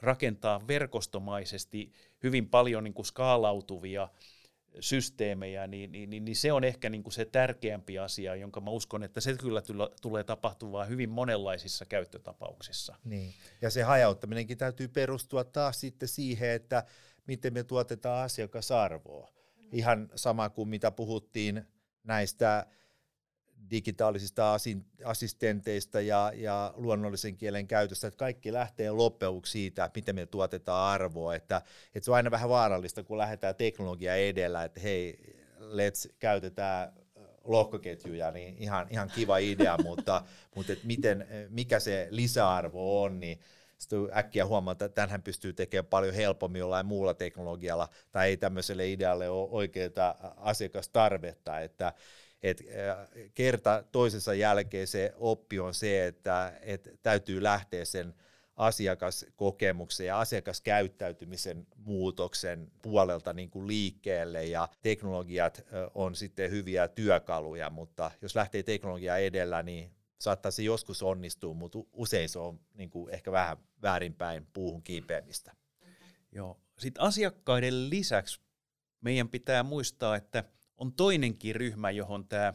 rakentaa 0.01 0.67
verkostomaisesti 0.67 1.91
hyvin 2.23 2.49
paljon 2.49 2.83
niin 2.83 2.93
kuin 2.93 3.05
skaalautuvia 3.05 4.09
systeemejä, 4.79 5.67
niin, 5.67 5.91
niin, 5.91 6.09
niin, 6.09 6.25
niin 6.25 6.35
se 6.35 6.51
on 6.51 6.63
ehkä 6.63 6.89
niin 6.89 7.03
kuin 7.03 7.13
se 7.13 7.25
tärkeämpi 7.25 7.99
asia, 7.99 8.35
jonka 8.35 8.61
mä 8.61 8.71
uskon, 8.71 9.03
että 9.03 9.21
se 9.21 9.35
kyllä 9.37 9.61
tulee 10.01 10.23
tapahtumaan 10.23 10.87
hyvin 10.87 11.09
monenlaisissa 11.09 11.85
käyttötapauksissa. 11.85 12.95
Niin. 13.05 13.33
Ja 13.61 13.69
se 13.69 13.83
hajauttaminenkin 13.83 14.57
täytyy 14.57 14.87
perustua 14.87 15.43
taas 15.43 15.79
sitten 15.79 16.09
siihen, 16.09 16.49
että 16.49 16.83
miten 17.27 17.53
me 17.53 17.63
tuotetaan 17.63 18.23
asiakasarvoa. 18.23 19.29
Ihan 19.71 20.09
sama 20.15 20.49
kuin 20.49 20.69
mitä 20.69 20.91
puhuttiin 20.91 21.63
näistä 22.03 22.65
digitaalisista 23.71 24.57
assistenteista 25.05 26.01
ja, 26.01 26.31
ja 26.35 26.73
luonnollisen 26.75 27.37
kielen 27.37 27.67
käytöstä, 27.67 28.07
että 28.07 28.17
kaikki 28.17 28.53
lähtee 28.53 28.91
loppuksi 28.91 29.51
siitä, 29.51 29.89
miten 29.95 30.15
me 30.15 30.25
tuotetaan 30.25 30.93
arvoa, 30.93 31.35
että, 31.35 31.61
että 31.95 32.05
se 32.05 32.11
on 32.11 32.15
aina 32.17 32.31
vähän 32.31 32.49
vaarallista, 32.49 33.03
kun 33.03 33.17
lähdetään 33.17 33.55
teknologia 33.55 34.15
edellä, 34.15 34.63
että 34.63 34.79
hei, 34.79 35.19
let's 35.59 36.13
käytetään 36.19 36.93
lohkoketjuja, 37.43 38.31
niin 38.31 38.55
ihan, 38.59 38.87
ihan 38.89 39.11
kiva 39.15 39.37
idea, 39.37 39.77
mutta, 39.83 40.23
mutta 40.55 40.73
että 40.73 40.87
miten, 40.87 41.27
mikä 41.49 41.79
se 41.79 42.07
lisäarvo 42.09 43.03
on, 43.03 43.19
niin 43.19 43.39
sitten 43.77 44.17
äkkiä 44.17 44.45
huomata, 44.45 44.85
että 44.85 44.95
tämähän 44.95 45.23
pystyy 45.23 45.53
tekemään 45.53 45.85
paljon 45.85 46.13
helpommin 46.13 46.59
jollain 46.59 46.85
muulla 46.85 47.13
teknologialla, 47.13 47.89
tai 48.11 48.27
ei 48.27 48.37
tämmöiselle 48.37 48.91
idealle 48.91 49.29
ole 49.29 49.49
oikeaa 49.51 50.33
asiakastarvetta, 50.37 51.59
että 51.59 51.93
et 52.43 52.63
kerta 53.33 53.83
toisensa 53.91 54.33
jälkeen 54.33 54.87
se 54.87 55.13
oppi 55.15 55.59
on 55.59 55.73
se, 55.73 56.07
että 56.07 56.53
et 56.61 56.89
täytyy 57.03 57.43
lähteä 57.43 57.85
sen 57.85 58.13
asiakaskokemuksen 58.55 60.07
ja 60.07 60.19
asiakaskäyttäytymisen 60.19 61.67
muutoksen 61.75 62.71
puolelta 62.81 63.33
niin 63.33 63.49
kuin 63.49 63.67
liikkeelle 63.67 64.45
ja 64.45 64.69
teknologiat 64.81 65.65
on 65.93 66.15
sitten 66.15 66.51
hyviä 66.51 66.87
työkaluja, 66.87 67.69
mutta 67.69 68.11
jos 68.21 68.35
lähtee 68.35 68.63
teknologia 68.63 69.17
edellä, 69.17 69.63
niin 69.63 69.91
saattaa 70.19 70.51
se 70.51 70.63
joskus 70.63 71.03
onnistua, 71.03 71.53
mutta 71.53 71.79
usein 71.93 72.29
se 72.29 72.39
on 72.39 72.59
niin 72.73 72.89
kuin 72.89 73.13
ehkä 73.13 73.31
vähän 73.31 73.57
väärinpäin 73.81 74.47
puuhun 74.53 74.83
kiipeämistä. 74.83 75.51
Joo. 76.31 76.59
Sitten 76.79 77.03
asiakkaiden 77.03 77.89
lisäksi 77.89 78.39
meidän 79.01 79.29
pitää 79.29 79.63
muistaa, 79.63 80.15
että 80.15 80.43
on 80.83 80.93
toinenkin 80.93 81.55
ryhmä, 81.55 81.91
johon 81.91 82.27
tämä 82.27 82.53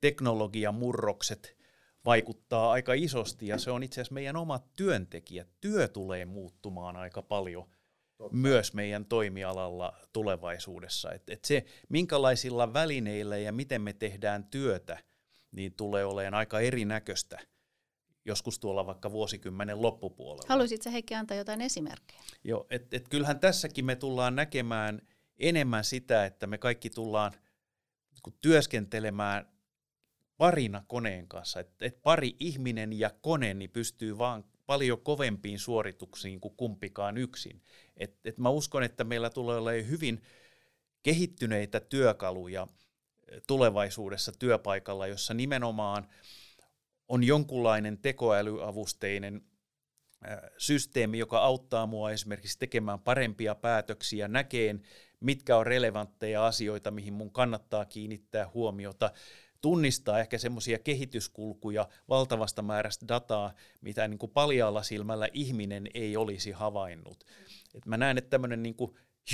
teknologiamurrokset 0.00 1.56
vaikuttaa 2.04 2.72
aika 2.72 2.92
isosti, 2.92 3.46
ja 3.46 3.58
se 3.58 3.70
on 3.70 3.82
itse 3.82 4.00
asiassa 4.00 4.14
meidän 4.14 4.36
omat 4.36 4.72
työntekijät. 4.76 5.48
Työ 5.60 5.88
tulee 5.88 6.24
muuttumaan 6.24 6.96
aika 6.96 7.22
paljon 7.22 7.70
Totta. 8.16 8.36
myös 8.36 8.74
meidän 8.74 9.04
toimialalla 9.04 9.92
tulevaisuudessa. 10.12 11.12
Et, 11.12 11.30
et 11.30 11.44
se, 11.44 11.64
minkälaisilla 11.88 12.72
välineillä 12.72 13.38
ja 13.38 13.52
miten 13.52 13.82
me 13.82 13.92
tehdään 13.92 14.44
työtä, 14.44 14.98
niin 15.52 15.72
tulee 15.72 16.04
olemaan 16.04 16.34
aika 16.34 16.60
erinäköistä 16.60 17.38
joskus 18.24 18.58
tuolla 18.58 18.86
vaikka 18.86 19.12
vuosikymmenen 19.12 19.82
loppupuolella. 19.82 20.46
Haluaisitko 20.48 20.90
Heikki 20.90 21.14
antaa 21.14 21.36
jotain 21.36 21.60
esimerkkejä? 21.60 22.22
Joo, 22.44 22.66
että 22.70 22.96
et 22.96 23.08
kyllähän 23.08 23.40
tässäkin 23.40 23.84
me 23.84 23.96
tullaan 23.96 24.36
näkemään 24.36 25.02
enemmän 25.38 25.84
sitä, 25.84 26.24
että 26.24 26.46
me 26.46 26.58
kaikki 26.58 26.90
tullaan 26.90 27.32
työskentelemään 28.40 29.48
parina 30.36 30.84
koneen 30.88 31.28
kanssa, 31.28 31.60
että 31.60 31.86
et 31.86 32.02
pari 32.02 32.36
ihminen 32.40 32.98
ja 32.98 33.10
kone 33.10 33.54
niin 33.54 33.70
pystyy 33.70 34.18
vaan 34.18 34.44
paljon 34.66 35.00
kovempiin 35.00 35.58
suorituksiin 35.58 36.40
kuin 36.40 36.54
kumpikaan 36.56 37.18
yksin. 37.18 37.62
Et, 37.96 38.16
et 38.24 38.38
mä 38.38 38.48
uskon, 38.48 38.82
että 38.82 39.04
meillä 39.04 39.30
tulee 39.30 39.58
olemaan 39.58 39.88
hyvin 39.88 40.22
kehittyneitä 41.02 41.80
työkaluja 41.80 42.66
tulevaisuudessa 43.46 44.32
työpaikalla, 44.38 45.06
jossa 45.06 45.34
nimenomaan 45.34 46.08
on 47.08 47.24
jonkunlainen 47.24 47.98
tekoälyavusteinen 47.98 49.42
systeemi, 50.58 51.18
joka 51.18 51.38
auttaa 51.38 51.86
mua 51.86 52.10
esimerkiksi 52.10 52.58
tekemään 52.58 53.00
parempia 53.00 53.54
päätöksiä, 53.54 54.28
näkeen, 54.28 54.82
mitkä 55.22 55.56
on 55.56 55.66
relevantteja 55.66 56.46
asioita, 56.46 56.90
mihin 56.90 57.12
mun 57.14 57.32
kannattaa 57.32 57.84
kiinnittää 57.84 58.50
huomiota, 58.54 59.10
tunnistaa 59.60 60.20
ehkä 60.20 60.38
semmoisia 60.38 60.78
kehityskulkuja 60.78 61.88
valtavasta 62.08 62.62
määrästä 62.62 63.08
dataa, 63.08 63.54
mitä 63.80 64.08
niin 64.08 64.18
kuin 64.18 64.32
paljaalla 64.32 64.82
silmällä 64.82 65.28
ihminen 65.32 65.86
ei 65.94 66.16
olisi 66.16 66.50
havainnut. 66.50 67.24
Et 67.74 67.86
mä 67.86 67.96
näen, 67.96 68.18
että 68.18 68.30
tämmöinen 68.30 68.62
niin 68.62 68.76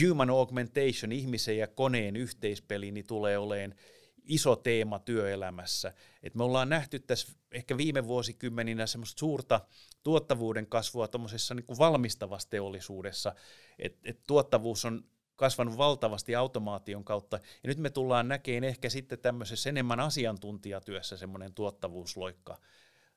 human 0.03 0.31
augmentation, 0.31 1.13
ihmisen 1.13 1.59
ja 1.59 1.67
koneen 1.67 2.17
yhteispeli, 2.17 2.91
niin 2.91 3.07
tulee 3.07 3.39
olemaan 3.39 3.75
iso 4.29 4.57
teema 4.57 4.99
työelämässä. 4.99 5.93
Et 6.23 6.35
me 6.35 6.45
ollaan 6.45 6.69
nähty 6.69 6.99
tässä 6.99 7.33
ehkä 7.53 7.77
viime 7.77 8.07
vuosikymmeninä 8.07 8.87
semmoista 8.87 9.19
suurta 9.19 9.61
tuottavuuden 10.03 10.67
kasvua 10.67 11.09
tuommoisessa 11.09 11.55
niin 11.55 11.79
valmistavassa 11.79 12.51
teollisuudessa, 12.51 13.35
että 13.79 14.01
et 14.05 14.21
tuottavuus 14.27 14.85
on 14.85 15.05
kasvanut 15.39 15.79
valtavasti 15.79 16.35
automaation 16.35 17.05
kautta, 17.05 17.37
ja 17.37 17.69
nyt 17.69 17.79
me 17.79 17.91
tullaan 17.91 18.29
näkemään 18.29 18.65
ehkä 18.65 18.91
sitten 18.91 19.19
tämmöisessä 19.19 19.69
enemmän 19.69 20.01
asiantuntijatyössä 20.01 21.17
semmoinen 21.17 21.55
tuottavuusloikka 21.55 22.59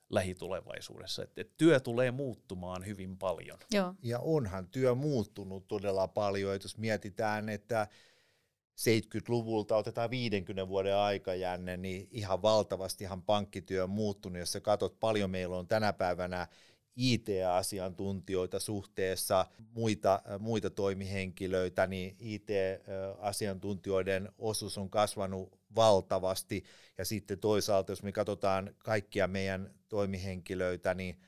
lähitulevaisuudessa, 0.09 1.23
että, 1.23 1.41
että 1.41 1.53
työ 1.57 1.79
tulee 1.79 2.11
muuttumaan 2.11 2.85
hyvin 2.85 3.17
paljon. 3.17 3.57
Joo. 3.71 3.95
Ja 4.03 4.19
onhan 4.19 4.67
työ 4.67 4.95
muuttunut 4.95 5.67
todella 5.67 6.07
paljon, 6.07 6.55
että 6.55 6.65
jos 6.65 6.77
mietitään, 6.77 7.49
että 7.49 7.87
70-luvulta 8.81 9.75
otetaan 9.75 10.09
50 10.09 10.67
vuoden 10.67 10.95
aikajänne, 10.95 11.77
niin 11.77 12.07
ihan 12.11 12.41
valtavasti 12.41 13.03
ihan 13.03 13.23
pankkityö 13.23 13.83
on 13.83 13.89
muuttunut. 13.89 14.39
Jos 14.39 14.51
sä 14.51 14.61
katsot, 14.61 14.99
paljon 14.99 15.29
meillä 15.29 15.57
on 15.57 15.67
tänä 15.67 15.93
päivänä 15.93 16.47
IT-asiantuntijoita 16.95 18.59
suhteessa 18.59 19.45
muita, 19.73 20.21
muita 20.39 20.69
toimihenkilöitä, 20.69 21.87
niin 21.87 22.15
IT-asiantuntijoiden 22.19 24.29
osuus 24.37 24.77
on 24.77 24.89
kasvanut 24.89 25.59
valtavasti. 25.75 26.63
Ja 26.97 27.05
sitten 27.05 27.39
toisaalta, 27.39 27.91
jos 27.91 28.03
me 28.03 28.11
katsotaan 28.11 28.75
kaikkia 28.77 29.27
meidän 29.27 29.73
toimihenkilöitä, 29.89 30.93
niin, 30.93 31.21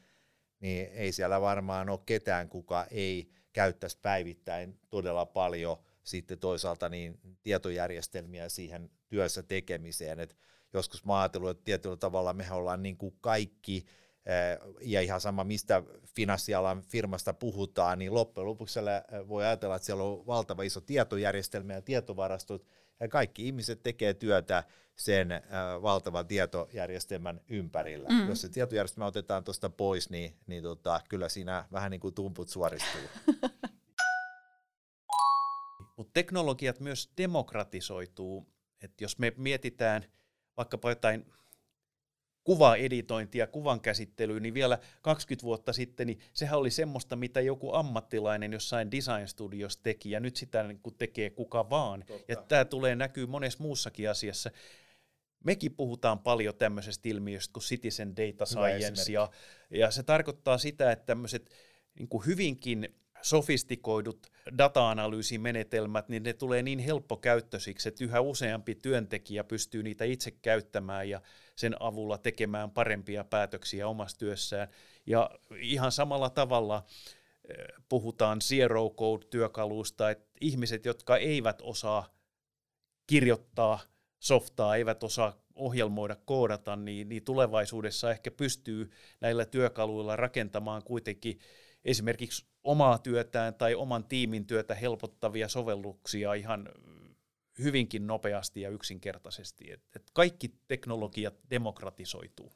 niin 0.60 0.90
ei 0.94 1.12
siellä 1.12 1.42
varmaan 1.42 1.90
ole 1.90 2.00
ketään, 2.06 2.50
kuka 2.50 2.86
ei 2.92 3.30
käyttäisi 3.54 3.98
päivittäin 4.02 4.80
todella 4.90 5.26
paljon 5.26 5.78
sitten 6.04 6.40
toisaalta 6.40 6.90
niin 6.90 7.20
tietojärjestelmiä 7.44 8.50
siihen 8.50 8.90
työssä 9.08 9.44
tekemiseen. 9.44 10.20
Et 10.20 10.38
joskus 10.74 11.06
mä 11.06 11.22
ajatellut, 11.22 11.50
että 11.50 11.64
tietyllä 11.64 11.98
tavalla 11.98 12.34
me 12.34 12.52
ollaan 12.52 12.84
niin 12.84 12.98
kuin 12.98 13.18
kaikki– 13.22 13.86
ja 14.82 15.02
ihan 15.02 15.22
sama 15.22 15.44
mistä 15.44 15.84
finanssialan 16.06 16.82
firmasta 16.82 17.34
puhutaan, 17.34 18.00
niin 18.00 18.14
loppujen 18.14 18.48
lopuksi 18.48 18.80
voi 19.28 19.46
ajatella, 19.46 19.76
että 19.76 19.86
siellä 19.86 20.04
on 20.04 20.28
valtava 20.28 20.64
iso 20.64 20.82
tietojärjestelmä 20.82 21.74
ja 21.74 21.82
tietovarastot, 21.82 22.68
ja 23.00 23.08
kaikki 23.08 23.46
ihmiset 23.46 23.84
tekee 23.84 24.14
työtä 24.14 24.64
sen 24.96 25.30
valtavan 25.82 26.28
tietojärjestelmän 26.28 27.42
ympärillä. 27.50 28.10
Mm. 28.10 28.28
Jos 28.30 28.42
se 28.42 28.50
tietojärjestelmä 28.50 29.06
otetaan 29.06 29.44
tuosta 29.44 29.70
pois, 29.70 30.10
niin, 30.10 30.38
niin 30.48 30.64
tota, 30.64 31.02
kyllä 31.10 31.30
siinä 31.30 31.66
vähän 31.72 31.92
niin 31.92 32.02
kuin 32.02 32.14
tumput 32.14 32.50
suoristuu. 32.50 33.02
Mutta 35.98 36.12
teknologiat 36.14 36.80
myös 36.80 37.12
demokratisoituu. 37.18 38.54
Et 38.82 39.02
jos 39.02 39.20
me 39.20 39.34
mietitään 39.38 40.06
vaikkapa 40.58 40.90
jotain 40.90 41.34
kuvaeditointi 42.44 43.38
ja 43.38 43.48
kuvan 43.48 43.82
käsittely, 43.82 44.40
niin 44.40 44.54
vielä 44.54 44.80
20 45.02 45.44
vuotta 45.44 45.74
sitten, 45.74 46.08
niin 46.08 46.20
sehän 46.34 46.60
oli 46.60 46.72
semmoista, 46.72 47.16
mitä 47.16 47.42
joku 47.42 47.74
ammattilainen 47.74 48.54
jossain 48.54 48.92
design 48.92 49.28
studios 49.28 49.78
teki, 49.78 50.12
ja 50.12 50.20
nyt 50.20 50.36
sitä 50.36 50.64
niin 50.64 50.80
kuin 50.80 50.96
tekee 50.98 51.30
kuka 51.30 51.70
vaan. 51.70 52.04
Totta. 52.08 52.32
Ja 52.32 52.36
tämä 52.36 52.66
tulee 52.66 52.96
näkyy 52.96 53.26
monessa 53.26 53.64
muussakin 53.64 54.10
asiassa. 54.10 54.52
Mekin 55.44 55.76
puhutaan 55.76 56.20
paljon 56.20 56.56
tämmöisestä 56.56 57.10
ilmiöstä 57.10 57.54
kuin 57.54 57.64
citizen 57.64 58.16
data 58.16 58.46
science, 58.46 59.12
ja, 59.12 59.30
ja 59.70 59.92
se 59.92 60.04
tarkoittaa 60.04 60.58
sitä, 60.58 60.92
että 60.92 61.06
tämmöiset 61.06 61.50
niin 62.00 62.08
kuin 62.08 62.26
hyvinkin 62.26 62.96
sofistikoidut 63.24 64.28
data-analyysimenetelmät, 64.58 66.10
niin 66.10 66.24
ne 66.24 66.34
tulee 66.34 66.64
niin 66.64 66.80
helppokäyttöisiksi, 66.80 67.90
että 67.90 68.04
yhä 68.04 68.22
useampi 68.22 68.76
työntekijä 68.76 69.44
pystyy 69.44 69.84
niitä 69.84 70.06
itse 70.06 70.32
käyttämään 70.32 71.10
ja 71.10 71.22
sen 71.56 71.76
avulla 71.80 72.18
tekemään 72.18 72.72
parempia 72.72 73.24
päätöksiä 73.24 73.88
omassa 73.88 74.18
työssään. 74.18 74.68
Ja 75.06 75.30
ihan 75.62 75.92
samalla 75.92 76.30
tavalla 76.30 76.86
eh, 77.50 77.56
puhutaan 77.90 78.42
zero 78.42 78.90
code-työkalusta, 78.90 80.10
että 80.10 80.30
ihmiset, 80.42 80.86
jotka 80.86 81.18
eivät 81.18 81.62
osaa 81.62 82.10
kirjoittaa 83.08 83.80
softaa, 84.20 84.76
eivät 84.76 85.04
osaa 85.04 85.44
ohjelmoida, 85.56 86.16
koodata, 86.26 86.76
niin, 86.76 87.10
niin 87.10 87.24
tulevaisuudessa 87.24 88.12
ehkä 88.12 88.32
pystyy 88.32 88.92
näillä 89.22 89.46
työkaluilla 89.46 90.16
rakentamaan 90.16 90.84
kuitenkin 90.84 91.40
esimerkiksi 91.86 92.46
omaa 92.64 92.98
työtään 92.98 93.56
tai 93.56 93.76
oman 93.76 94.04
tiimin 94.04 94.46
työtä 94.46 94.76
helpottavia 94.76 95.48
sovelluksia 95.48 96.34
ihan 96.34 96.70
hyvinkin 97.60 98.08
nopeasti 98.08 98.62
ja 98.62 98.70
yksinkertaisesti. 98.70 99.72
Et, 99.72 99.82
et 99.96 100.10
kaikki 100.14 100.56
teknologiat 100.68 101.34
demokratisoituu. 101.50 102.52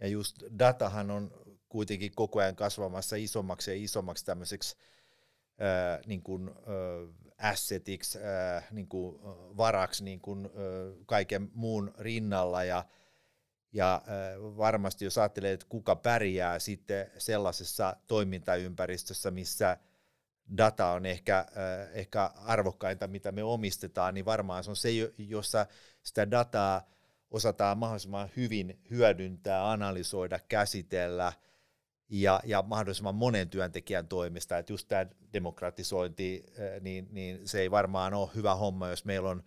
Ja 0.00 0.08
just 0.08 0.36
datahan 0.58 1.10
on 1.10 1.30
kuitenkin 1.68 2.12
koko 2.14 2.40
ajan 2.40 2.56
kasvamassa 2.56 3.16
isommaksi 3.16 3.70
ja 3.70 3.76
isommaksi 3.76 4.24
tämmöiseksi 4.24 4.76
äh, 5.62 6.00
niin 6.06 6.22
kuin, 6.22 6.48
äh, 6.48 7.30
assetiksi, 7.38 8.18
äh, 8.18 8.66
niin 8.70 8.88
kuin, 8.88 9.18
varaksi 9.56 10.04
niin 10.04 10.20
kuin, 10.20 10.46
äh, 10.46 10.50
kaiken 11.06 11.50
muun 11.54 11.94
rinnalla. 11.98 12.64
Ja, 12.64 12.84
ja 13.72 13.94
äh, 13.94 14.02
varmasti 14.40 15.04
jos 15.04 15.18
ajattelee, 15.18 15.52
että 15.52 15.66
kuka 15.68 15.96
pärjää 15.96 16.58
sitten 16.58 17.10
sellaisessa 17.18 17.96
toimintaympäristössä, 18.06 19.30
missä– 19.30 19.76
data 20.56 20.86
on 20.86 21.06
ehkä, 21.06 21.38
äh, 21.38 21.88
ehkä 21.92 22.30
arvokkainta, 22.36 23.06
mitä 23.06 23.32
me 23.32 23.42
omistetaan, 23.42 24.14
niin 24.14 24.24
varmaan 24.24 24.64
se 24.64 24.70
on 24.70 24.76
se, 24.76 24.88
jossa 25.18 25.66
sitä 26.02 26.30
dataa 26.30 26.90
osataan 27.30 27.78
mahdollisimman 27.78 28.30
hyvin 28.36 28.80
hyödyntää, 28.90 29.70
analysoida, 29.70 30.38
käsitellä 30.48 31.32
ja, 32.08 32.40
ja 32.44 32.62
mahdollisimman 32.62 33.14
monen 33.14 33.50
työntekijän 33.50 34.08
toimesta. 34.08 34.58
Että 34.58 34.72
just 34.72 34.88
tämä 34.88 35.06
demokratisointi, 35.32 36.44
äh, 36.48 36.80
niin, 36.80 37.08
niin 37.10 37.48
se 37.48 37.60
ei 37.60 37.70
varmaan 37.70 38.14
ole 38.14 38.30
hyvä 38.34 38.54
homma, 38.54 38.88
jos 38.88 39.04
meillä 39.04 39.30
on 39.30 39.42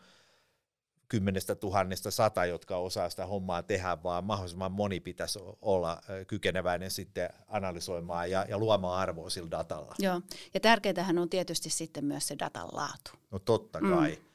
kymmenestä 1.14 1.56
tuhannesta 1.56 2.12
sata, 2.12 2.46
jotka 2.46 2.78
osaa 2.78 3.10
sitä 3.10 3.26
hommaa 3.26 3.64
tehdä, 3.64 3.98
vaan 4.04 4.24
mahdollisimman 4.24 4.72
moni 4.72 5.00
pitäisi 5.00 5.40
olla 5.62 6.02
kykeneväinen 6.28 6.92
sitten 6.92 7.30
analysoimaan 7.48 8.32
ja, 8.32 8.46
ja 8.50 8.58
luomaan 8.58 9.00
arvoa 9.00 9.30
sillä 9.30 9.52
datalla. 9.52 9.96
Joo, 10.00 10.22
ja 10.54 10.60
tärkeintähän 10.60 11.18
on 11.18 11.30
tietysti 11.30 11.70
sitten 11.70 12.06
myös 12.06 12.28
se 12.28 12.36
datan 12.40 12.68
laatu. 12.72 13.12
No 13.32 13.40
totta 13.40 13.80
kai. 13.80 14.12
Mm. 14.12 14.26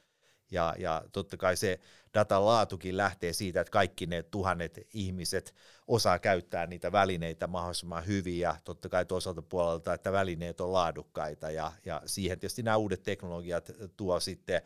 Ja, 0.51 0.75
ja 0.77 1.03
totta 1.11 1.37
kai 1.37 1.57
se 1.57 1.79
datan 2.13 2.45
laatukin 2.45 2.97
lähtee 2.97 3.33
siitä, 3.33 3.61
että 3.61 3.71
kaikki 3.71 4.05
ne 4.05 4.23
tuhannet 4.23 4.79
ihmiset 4.93 5.55
osaa 5.87 6.19
käyttää 6.19 6.67
niitä 6.67 6.91
välineitä 6.91 7.47
mahdollisimman 7.47 8.07
hyvin 8.07 8.39
ja 8.39 8.55
totta 8.63 8.89
kai 8.89 9.05
toisaalta 9.05 9.41
puolelta, 9.41 9.93
että 9.93 10.11
välineet 10.11 10.61
on 10.61 10.73
laadukkaita 10.73 11.51
ja, 11.51 11.71
ja 11.85 12.01
siihen 12.05 12.39
tietysti 12.39 12.63
nämä 12.63 12.77
uudet 12.77 13.03
teknologiat 13.03 13.71
tuo 13.97 14.19
sitten 14.19 14.61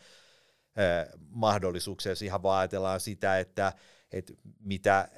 mahdollisuuksia, 1.29 2.11
jos 2.11 2.21
ihan 2.21 2.43
vaan 2.43 2.59
ajatellaan 2.59 2.99
sitä, 2.99 3.39
että, 3.39 3.73
että 4.11 4.33
mitä 4.59 5.09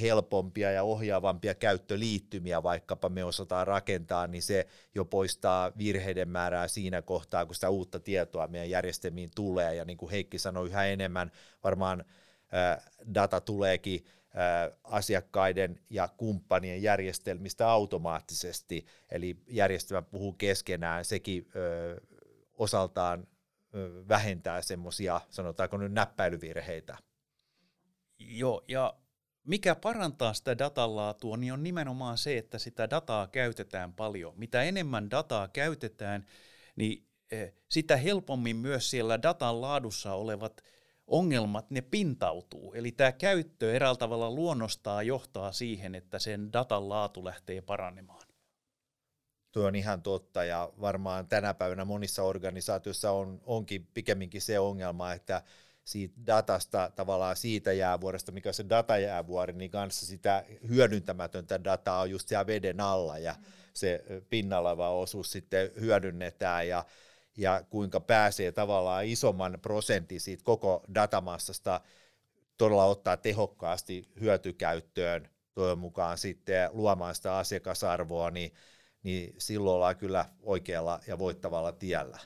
helpompia 0.00 0.70
ja 0.70 0.82
ohjaavampia 0.82 1.54
käyttöliittymiä 1.54 2.62
vaikkapa 2.62 3.08
me 3.08 3.24
osataan 3.24 3.66
rakentaa, 3.66 4.26
niin 4.26 4.42
se 4.42 4.66
jo 4.94 5.04
poistaa 5.04 5.72
virheiden 5.78 6.28
määrää 6.28 6.68
siinä 6.68 7.02
kohtaa, 7.02 7.46
kun 7.46 7.54
sitä 7.54 7.70
uutta 7.70 8.00
tietoa 8.00 8.46
meidän 8.46 8.70
järjestelmiin 8.70 9.30
tulee. 9.34 9.74
Ja 9.74 9.84
niin 9.84 9.98
kuin 9.98 10.10
Heikki 10.10 10.38
sanoi, 10.38 10.66
yhä 10.66 10.84
enemmän 10.84 11.32
varmaan 11.64 12.04
data 13.14 13.40
tuleekin 13.40 14.04
asiakkaiden 14.84 15.80
ja 15.90 16.08
kumppanien 16.16 16.82
järjestelmistä 16.82 17.68
automaattisesti, 17.68 18.86
eli 19.10 19.36
järjestelmä 19.46 20.02
puhuu 20.02 20.32
keskenään, 20.32 21.04
sekin 21.04 21.48
osaltaan 22.54 23.26
vähentää 24.08 24.62
semmoisia, 24.62 25.20
sanotaanko 25.30 25.76
nyt 25.76 25.92
näppäilyvirheitä. 25.92 26.98
Joo, 28.18 28.64
ja 28.68 28.94
mikä 29.44 29.74
parantaa 29.74 30.34
sitä 30.34 30.58
datan 30.58 30.96
laatua, 30.96 31.36
niin 31.36 31.52
on 31.52 31.62
nimenomaan 31.62 32.18
se, 32.18 32.38
että 32.38 32.58
sitä 32.58 32.90
dataa 32.90 33.26
käytetään 33.26 33.92
paljon. 33.92 34.32
Mitä 34.36 34.62
enemmän 34.62 35.10
dataa 35.10 35.48
käytetään, 35.48 36.26
niin 36.76 37.06
sitä 37.68 37.96
helpommin 37.96 38.56
myös 38.56 38.90
siellä 38.90 39.22
datan 39.22 39.60
laadussa 39.60 40.14
olevat 40.14 40.62
ongelmat, 41.06 41.70
ne 41.70 41.80
pintautuu. 41.80 42.72
Eli 42.72 42.92
tämä 42.92 43.12
käyttö 43.12 43.74
eräällä 43.74 43.98
tavalla 43.98 44.30
luonnostaa 44.30 45.02
johtaa 45.02 45.52
siihen, 45.52 45.94
että 45.94 46.18
sen 46.18 46.52
datan 46.52 46.88
laatu 46.88 47.24
lähtee 47.24 47.60
paranemaan. 47.60 48.25
Tuo 49.56 49.66
on 49.66 49.74
ihan 49.74 50.02
totta 50.02 50.44
ja 50.44 50.72
varmaan 50.80 51.28
tänä 51.28 51.54
päivänä 51.54 51.84
monissa 51.84 52.22
organisaatioissa 52.22 53.10
on, 53.10 53.40
onkin 53.44 53.86
pikemminkin 53.94 54.42
se 54.42 54.58
ongelma, 54.58 55.12
että 55.12 55.42
siitä 55.84 56.14
datasta, 56.26 56.90
tavallaan 56.96 57.36
siitä 57.36 57.72
jäävuoresta, 57.72 58.32
mikä 58.32 58.48
on 58.48 58.54
se 58.54 58.68
datajäävuori, 58.68 59.52
niin 59.52 59.70
kanssa 59.70 60.06
sitä 60.06 60.44
hyödyntämätöntä 60.68 61.64
dataa 61.64 62.00
on 62.00 62.10
just 62.10 62.28
siellä 62.28 62.46
veden 62.46 62.80
alla 62.80 63.18
ja 63.18 63.34
se 63.74 64.04
pinnalla 64.30 64.70
oleva 64.70 64.90
osuus 64.90 65.32
sitten 65.32 65.70
hyödynnetään 65.80 66.68
ja, 66.68 66.84
ja 67.36 67.64
kuinka 67.70 68.00
pääsee 68.00 68.52
tavallaan 68.52 69.06
isomman 69.06 69.58
prosentin 69.62 70.20
siitä 70.20 70.44
koko 70.44 70.84
datamassasta 70.94 71.80
todella 72.58 72.84
ottaa 72.84 73.16
tehokkaasti 73.16 74.08
hyötykäyttöön 74.20 75.28
toivon 75.54 75.78
mukaan 75.78 76.18
sitten 76.18 76.70
luomaan 76.72 77.14
sitä 77.14 77.38
asiakasarvoa, 77.38 78.30
niin 78.30 78.52
niin 79.06 79.34
silloin 79.38 79.74
ollaan 79.74 79.96
kyllä 79.96 80.26
oikealla 80.42 81.00
ja 81.06 81.18
voittavalla 81.18 81.72
tiellä. 81.72 82.18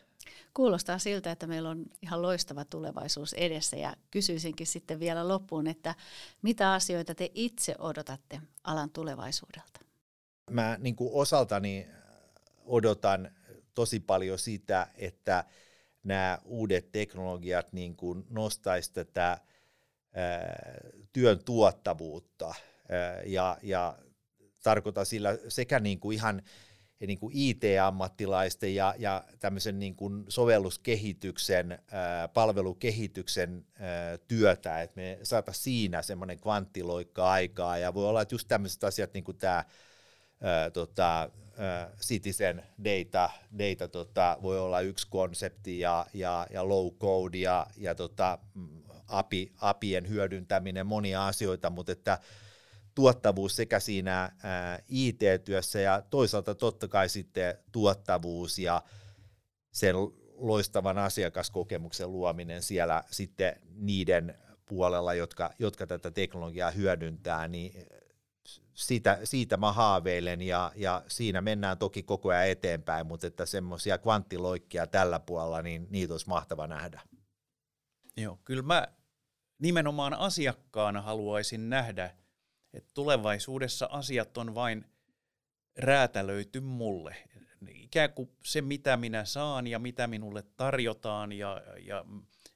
Kuulostaa 0.55 0.99
siltä, 0.99 1.31
että 1.31 1.47
meillä 1.47 1.71
on 1.71 1.87
ihan 2.03 2.23
loistava 2.23 2.65
tulevaisuus 2.65 3.33
edessä 3.33 3.77
ja 3.77 3.97
kysyisinkin 4.11 4.67
sitten 4.67 5.01
vielä 5.01 5.29
loppuun, 5.29 5.67
että 5.67 5.95
mitä 6.43 6.73
asioita 6.73 7.15
te 7.15 7.31
itse 7.35 7.75
odotatte 7.79 8.41
alan 8.65 8.91
tulevaisuudelta? 8.91 9.81
Mä 10.51 10.77
niin 10.81 10.97
kuin 10.97 11.11
osaltani 11.13 11.87
odotan 12.65 13.31
tosi 13.75 14.01
paljon 14.01 14.39
sitä, 14.39 14.87
että 14.95 15.45
nämä 16.05 16.39
uudet 16.45 16.93
teknologiat 16.93 17.73
niin 17.73 17.97
kuin 17.97 18.27
nostaisi 18.31 18.93
tätä 18.93 19.39
ää, 20.15 20.79
työn 21.13 21.45
tuottavuutta 21.45 22.55
ja, 23.27 23.59
ja 23.63 23.99
tarkoitan 24.63 25.07
sillä 25.07 25.39
sekä 25.49 25.81
niin 25.81 26.01
kuin 26.01 26.15
ihan 26.15 26.43
niin 27.07 27.19
kuin 27.19 27.33
IT-ammattilaisten 27.37 28.75
ja, 28.75 28.95
ja 28.99 29.25
tämmöisen 29.39 29.79
niin 29.79 29.97
kuin 29.97 30.25
sovelluskehityksen, 30.29 31.79
ää, 31.91 32.29
palvelukehityksen 32.29 33.67
ää, 33.79 34.19
työtä, 34.19 34.83
että 34.83 35.01
me 35.01 35.19
saataisiin 35.23 35.65
siinä 35.65 36.03
semmoinen 36.03 36.41
kvanttiloikka 36.41 37.31
aikaa, 37.31 37.79
ja 37.79 37.95
voi 37.95 38.07
olla, 38.07 38.23
että 38.23 38.35
just 38.35 38.49
tämmöiset 38.49 38.85
asiat, 38.85 39.15
niin 39.15 39.25
kuin 39.25 39.39
tämä 39.39 39.65
tota, 40.73 41.31
citizen 42.01 42.63
data, 42.85 43.31
data 43.59 43.89
tota, 43.89 44.39
voi 44.43 44.59
olla 44.59 44.81
yksi 44.81 45.07
konsepti, 45.11 45.79
ja, 45.79 46.07
ja, 46.15 46.47
ja 46.51 46.69
low 46.69 46.89
code, 46.91 47.39
ja, 47.39 47.67
ja 47.77 47.95
tota, 47.95 48.39
API, 49.09 49.53
APIen 49.61 50.09
hyödyntäminen, 50.09 50.87
monia 50.87 51.27
asioita, 51.27 51.71
mutta 51.71 51.93
että 51.93 52.19
tuottavuus 52.95 53.57
sekä 53.57 53.81
siinä 53.81 54.33
IT-työssä 54.89 55.81
ja 55.81 56.03
toisaalta 56.11 56.55
totta 56.55 56.89
kai 56.89 57.09
sitten 57.09 57.59
tuottavuus 57.73 58.59
ja 58.59 58.83
sen 59.73 59.97
loistavan 60.35 60.99
asiakaskokemuksen 60.99 62.13
luominen 62.13 62.63
siellä 62.63 63.05
sitten 63.11 63.57
niiden 63.75 64.39
puolella, 64.69 65.15
jotka, 65.15 65.51
jotka 65.59 65.87
tätä 65.87 66.11
teknologiaa 66.11 66.71
hyödyntää, 66.71 67.49
niin 67.49 67.87
siitä, 68.75 69.19
siitä 69.25 69.57
mä 69.57 69.73
haaveilen 69.73 70.43
ja, 70.43 70.73
ja 70.77 71.03
siinä 71.09 71.41
mennään 71.41 71.79
toki 71.79 72.03
koko 72.03 72.29
ajan 72.29 72.49
eteenpäin, 72.49 73.07
mutta 73.07 73.27
että 73.27 73.47
semmoisia 73.47 73.99
kvanttiloikkia 73.99 74.87
tällä 74.87 75.21
puolella, 75.21 75.63
niin 75.63 75.87
niitä 75.91 76.15
olisi 76.15 76.29
mahtava 76.29 76.67
nähdä. 76.67 77.01
Joo, 78.17 78.39
kyllä 78.45 78.63
mä 78.63 78.89
nimenomaan 79.59 80.15
asiakkaana 80.15 81.03
haluaisin 81.03 81.71
nähdä 81.71 82.17
Et 82.75 82.87
tulevaisuudessa 82.95 83.89
asiat 83.91 84.39
on 84.39 84.55
vain 84.55 84.85
räätälöity 85.77 86.61
mulle. 86.61 87.17
Ikään 87.69 88.13
kuin 88.13 88.31
se, 88.45 88.63
mitä 88.63 88.97
minä 88.97 89.25
saan 89.25 89.67
ja 89.67 89.79
mitä 89.79 90.07
minulle 90.07 90.43
tarjotaan 90.57 91.33
ja, 91.33 91.63
ja 91.87 92.05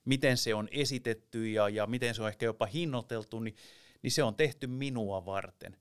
miten 0.05 0.37
se 0.37 0.55
on 0.55 0.69
esitetty 0.71 1.51
ja, 1.51 1.69
ja 1.69 1.87
miten 1.87 2.15
se 2.15 2.23
on 2.23 2.29
ehkä 2.29 2.47
jopa 2.47 2.67
hinnoiteltu, 2.67 3.41
niin, 3.41 3.57
niin 4.03 4.11
se 4.11 4.23
on 4.23 4.35
tehty 4.35 4.67
minua 4.67 5.27
varten. 5.27 5.77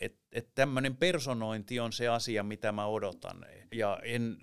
Et, 0.00 0.18
et 0.32 0.54
tämmöinen 0.54 0.96
personointi 0.96 1.80
on 1.80 1.92
se 1.92 2.08
asia, 2.08 2.42
mitä 2.42 2.72
mä 2.72 2.86
odotan. 2.86 3.46
Ja 3.72 4.00
en 4.02 4.38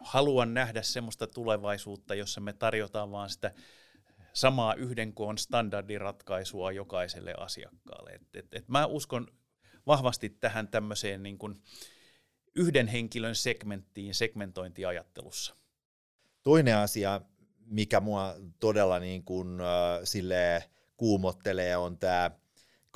halua 0.00 0.46
nähdä 0.46 0.82
semmoista 0.82 1.26
tulevaisuutta, 1.26 2.14
jossa 2.14 2.40
me 2.40 2.52
tarjotaan 2.52 3.10
vaan 3.10 3.30
sitä 3.30 3.52
samaa 4.34 4.74
yhden 4.74 5.14
koon 5.14 5.38
standardiratkaisua 5.38 6.72
jokaiselle 6.72 7.34
asiakkaalle. 7.38 8.10
Et, 8.10 8.22
et, 8.34 8.46
et 8.52 8.68
mä 8.68 8.86
uskon 8.86 9.28
vahvasti 9.86 10.28
tähän 10.28 10.68
tämmöiseen 10.68 11.22
niin 11.22 11.38
kuin 11.38 11.54
yhden 12.54 12.86
henkilön 12.86 13.34
segmenttiin 13.34 14.14
segmentointiajattelussa. 14.14 15.56
Toinen 16.42 16.76
asia, 16.76 17.20
mikä 17.66 18.00
mua 18.00 18.34
todella 18.60 18.98
niin 18.98 19.24
kuin, 19.24 19.60
äh, 19.60 19.66
sille 20.04 20.64
kuumottelee, 20.96 21.76
on 21.76 21.98
tämä 21.98 22.30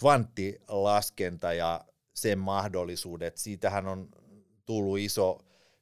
kvanttilaskenta 0.01 1.53
ja 1.53 1.85
sen 2.15 2.39
mahdollisuudet. 2.39 3.37
Siitähän 3.37 3.87
on 3.87 4.09
tullut 4.67 4.99
iso 4.99 5.39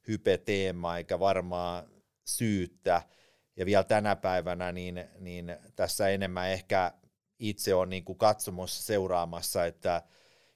hype-teema, 0.07 0.97
eikä 0.97 1.19
varmaan 1.19 1.89
syyttä. 2.25 3.01
Ja 3.57 3.65
vielä 3.65 3.83
tänä 3.83 4.15
päivänä 4.15 4.71
niin, 4.71 5.05
niin 5.19 5.55
tässä 5.75 6.09
enemmän 6.09 6.49
ehkä 6.49 6.93
itse 7.39 7.75
on 7.75 7.89
niin 7.89 8.03
kuin 8.05 8.17
katsomossa 8.17 8.83
seuraamassa, 8.83 9.65
että, 9.65 10.01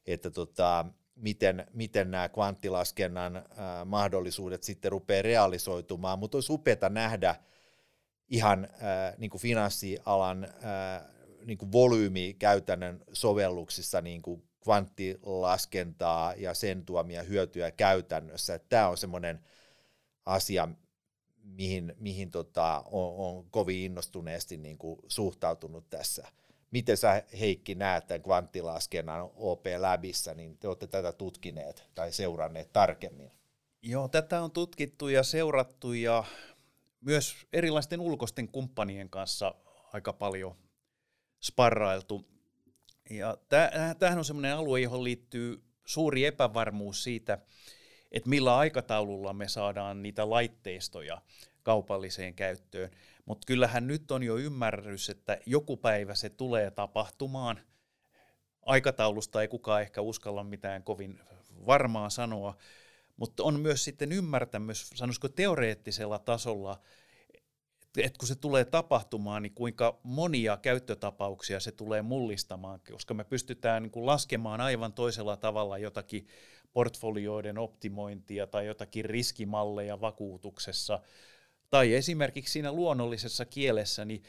että 0.05 0.31
tota, 0.31 0.85
miten, 1.15 1.67
miten 1.73 2.11
nämä 2.11 2.29
kvanttilaskennan 2.29 3.35
äh, 3.35 3.43
mahdollisuudet 3.85 4.63
sitten 4.63 4.91
rupeaa 4.91 5.21
realisoitumaan, 5.21 6.19
mutta 6.19 6.37
olisi 6.37 6.53
upeaa 6.53 6.89
nähdä 6.89 7.35
ihan 8.29 8.65
äh, 8.65 9.17
niin 9.17 9.29
kuin 9.29 9.41
finanssialan 9.41 10.43
äh, 10.43 11.01
niin 11.45 11.57
kuin 11.57 11.71
volyymi 11.71 12.35
käytännön 12.39 13.03
sovelluksissa 13.13 14.01
niin 14.01 14.21
kuin 14.21 14.43
kvanttilaskentaa 14.63 16.33
ja 16.37 16.53
sen 16.53 16.85
tuomia 16.85 17.23
hyötyjä 17.23 17.71
käytännössä. 17.71 18.59
Tämä 18.59 18.87
on 18.87 18.97
semmoinen 18.97 19.39
asia, 20.25 20.67
mihin, 21.43 21.93
mihin 21.99 22.31
tota, 22.31 22.83
on, 22.91 23.15
on 23.17 23.45
kovin 23.51 23.79
innostuneesti 23.79 24.57
niin 24.57 24.77
kuin 24.77 24.99
suhtautunut 25.07 25.89
tässä. 25.89 26.27
Miten 26.71 26.97
sä 26.97 27.23
Heikki 27.39 27.75
näet 27.75 28.07
tämän 28.07 28.23
kvanttilaskennan 28.23 29.29
OP 29.35 29.65
Labissa, 29.77 30.33
niin 30.33 30.57
te 30.57 30.67
olette 30.67 30.87
tätä 30.87 31.11
tutkineet 31.11 31.83
tai 31.95 32.11
seuranneet 32.11 32.73
tarkemmin? 32.73 33.31
Joo, 33.81 34.07
tätä 34.07 34.41
on 34.41 34.51
tutkittu 34.51 35.07
ja 35.07 35.23
seurattu 35.23 35.93
ja 35.93 36.23
myös 37.01 37.35
erilaisten 37.53 37.99
ulkoisten 37.99 38.47
kumppanien 38.47 39.09
kanssa 39.09 39.55
aika 39.93 40.13
paljon 40.13 40.55
sparrailtu. 41.41 42.25
Ja 43.09 43.37
tämähän 43.99 44.17
on 44.17 44.25
sellainen 44.25 44.55
alue, 44.55 44.79
johon 44.79 45.03
liittyy 45.03 45.63
suuri 45.85 46.25
epävarmuus 46.25 47.03
siitä, 47.03 47.37
että 48.11 48.29
millä 48.29 48.57
aikataululla 48.57 49.33
me 49.33 49.47
saadaan 49.47 50.03
niitä 50.03 50.29
laitteistoja 50.29 51.21
kaupalliseen 51.63 52.33
käyttöön. 52.33 52.91
Mutta 53.25 53.45
kyllähän 53.45 53.87
nyt 53.87 54.11
on 54.11 54.23
jo 54.23 54.37
ymmärrys, 54.37 55.09
että 55.09 55.37
joku 55.45 55.77
päivä 55.77 56.15
se 56.15 56.29
tulee 56.29 56.71
tapahtumaan. 56.71 57.59
Aikataulusta 58.65 59.41
ei 59.41 59.47
kukaan 59.47 59.81
ehkä 59.81 60.01
uskalla 60.01 60.43
mitään 60.43 60.83
kovin 60.83 61.19
varmaa 61.65 62.09
sanoa, 62.09 62.57
mutta 63.17 63.43
on 63.43 63.59
myös 63.59 63.83
sitten 63.83 64.11
ymmärtämys, 64.11 64.89
sanoisiko 64.95 65.29
teoreettisella 65.29 66.19
tasolla, 66.19 66.81
että 67.97 68.19
kun 68.19 68.27
se 68.27 68.35
tulee 68.35 68.65
tapahtumaan, 68.65 69.43
niin 69.43 69.53
kuinka 69.53 69.99
monia 70.03 70.57
käyttötapauksia 70.57 71.59
se 71.59 71.71
tulee 71.71 72.01
mullistamaan, 72.01 72.79
koska 72.91 73.13
me 73.13 73.23
pystytään 73.23 73.83
niin 73.83 73.91
kuin 73.91 74.05
laskemaan 74.05 74.61
aivan 74.61 74.93
toisella 74.93 75.37
tavalla 75.37 75.77
jotakin 75.77 76.27
portfolioiden 76.73 77.57
optimointia 77.57 78.47
tai 78.47 78.65
jotakin 78.65 79.05
riskimalleja 79.05 80.01
vakuutuksessa, 80.01 80.99
tai 81.69 81.93
esimerkiksi 81.93 82.53
siinä 82.53 82.71
luonnollisessa 82.71 83.45
kielessä 83.45 84.05
niin 84.05 84.23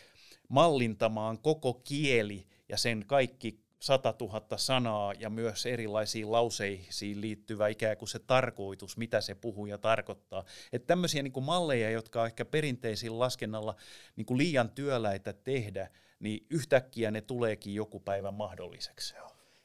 mallintamaan 0.48 1.38
koko 1.38 1.74
kieli 1.74 2.46
ja 2.68 2.76
sen 2.76 3.04
kaikki 3.06 3.62
100 3.80 4.14
000 4.20 4.42
sanaa 4.56 5.12
ja 5.12 5.30
myös 5.30 5.66
erilaisiin 5.66 6.32
lauseisiin 6.32 7.20
liittyvä 7.20 7.68
ikään 7.68 7.96
kuin 7.96 8.08
se 8.08 8.18
tarkoitus, 8.18 8.96
mitä 8.96 9.20
se 9.20 9.34
puhuja 9.34 9.78
tarkoittaa. 9.78 10.44
Että 10.72 10.86
tämmöisiä 10.86 11.22
niin 11.22 11.32
kuin 11.32 11.44
malleja, 11.44 11.90
jotka 11.90 12.20
on 12.20 12.26
ehkä 12.26 12.44
perinteisillä 12.44 13.18
laskennalla 13.18 13.76
niin 14.16 14.26
kuin 14.26 14.38
liian 14.38 14.70
työläitä 14.70 15.32
tehdä, 15.32 15.88
niin 16.20 16.46
yhtäkkiä 16.50 17.10
ne 17.10 17.20
tuleekin 17.20 17.74
joku 17.74 18.00
päivä 18.00 18.30
mahdolliseksi. 18.30 19.14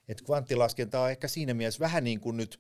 Et 0.08 0.22
kvanttilaskenta 0.22 1.02
on 1.02 1.12
ehkä 1.12 1.28
siinä 1.28 1.54
mielessä 1.54 1.80
vähän 1.80 2.04
niin 2.04 2.20
kuin 2.20 2.38
nyt 2.38 2.60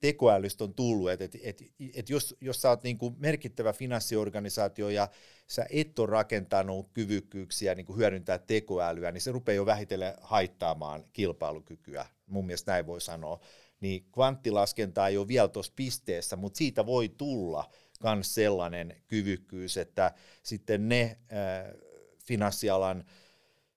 tekoälystä 0.00 0.64
on 0.64 0.74
tullut, 0.74 1.10
että 1.10 1.24
et, 1.24 1.36
et, 1.42 1.62
et 1.94 2.10
jos, 2.10 2.34
jos 2.40 2.62
sä 2.62 2.68
oot 2.68 2.82
niin 2.82 2.98
kuin 2.98 3.14
merkittävä 3.18 3.72
finanssiorganisaatio 3.72 4.88
ja 4.88 5.08
sä 5.46 5.66
et 5.70 5.98
ole 5.98 6.10
rakentanut 6.10 6.90
kyvykkyyksiä 6.92 7.74
niin 7.74 7.86
kuin 7.86 7.98
hyödyntää 7.98 8.38
tekoälyä, 8.38 9.12
niin 9.12 9.20
se 9.20 9.32
rupeaa 9.32 9.56
jo 9.56 9.66
vähitellen 9.66 10.14
haittaamaan 10.20 11.04
kilpailukykyä, 11.12 12.06
mun 12.26 12.46
mielestä 12.46 12.72
näin 12.72 12.86
voi 12.86 13.00
sanoa. 13.00 13.40
Niin 13.80 14.06
kvanttilaskenta 14.12 15.08
ei 15.08 15.16
ole 15.16 15.28
vielä 15.28 15.48
tuossa 15.48 15.72
pisteessä, 15.76 16.36
mutta 16.36 16.58
siitä 16.58 16.86
voi 16.86 17.08
tulla 17.08 17.70
myös 18.14 18.34
sellainen 18.34 18.96
kyvykkyys, 19.08 19.76
että 19.76 20.14
sitten 20.42 20.88
ne 20.88 21.02
äh, 21.02 21.74
finanssialan 22.22 22.98
äh, 22.98 23.25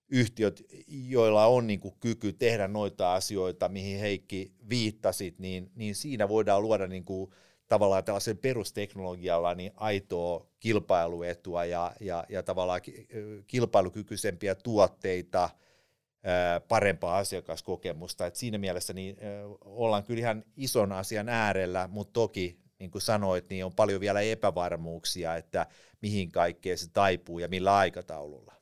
yhtiöt, 0.10 0.64
joilla 0.88 1.46
on 1.46 1.68
niin 1.68 1.80
kuin 1.80 1.96
kyky 2.00 2.34
tehdä 2.34 2.68
noita 2.68 3.14
asioita, 3.14 3.70
mihin 3.70 4.00
Heikki 4.00 4.54
viittasit, 4.70 5.40
niin, 5.40 5.72
niin 5.76 5.96
siinä 5.96 6.30
voidaan 6.30 6.62
luoda 6.62 6.88
niin 6.88 7.06
kuin 7.06 7.32
tavallaan 7.68 8.04
tällaisen 8.04 8.38
perusteknologialla 8.38 9.56
niin 9.56 9.72
aitoa 9.76 10.48
kilpailuetua 10.60 11.66
ja, 11.66 11.94
ja, 12.00 12.26
ja 12.30 12.44
tavallaan 12.44 12.82
kilpailukykyisempiä 13.48 14.56
tuotteita, 14.56 15.50
parempaa 16.68 17.18
asiakaskokemusta. 17.18 18.26
Et 18.26 18.36
siinä 18.36 18.58
mielessä 18.58 18.94
niin, 18.94 19.18
ollaan 19.62 20.04
kyllä 20.04 20.20
ihan 20.20 20.44
ison 20.58 20.92
asian 20.92 21.30
äärellä, 21.30 21.90
mutta 21.92 22.14
toki 22.14 22.60
niin 22.80 22.92
kuin 22.92 23.02
sanoit, 23.02 23.50
niin 23.50 23.66
on 23.66 23.74
paljon 23.74 24.02
vielä 24.02 24.22
epävarmuuksia, 24.22 25.36
että 25.36 25.68
mihin 26.02 26.32
kaikkeen 26.32 26.78
se 26.78 26.90
taipuu 26.90 27.40
ja 27.40 27.48
millä 27.48 27.78
aikataululla. 27.78 28.59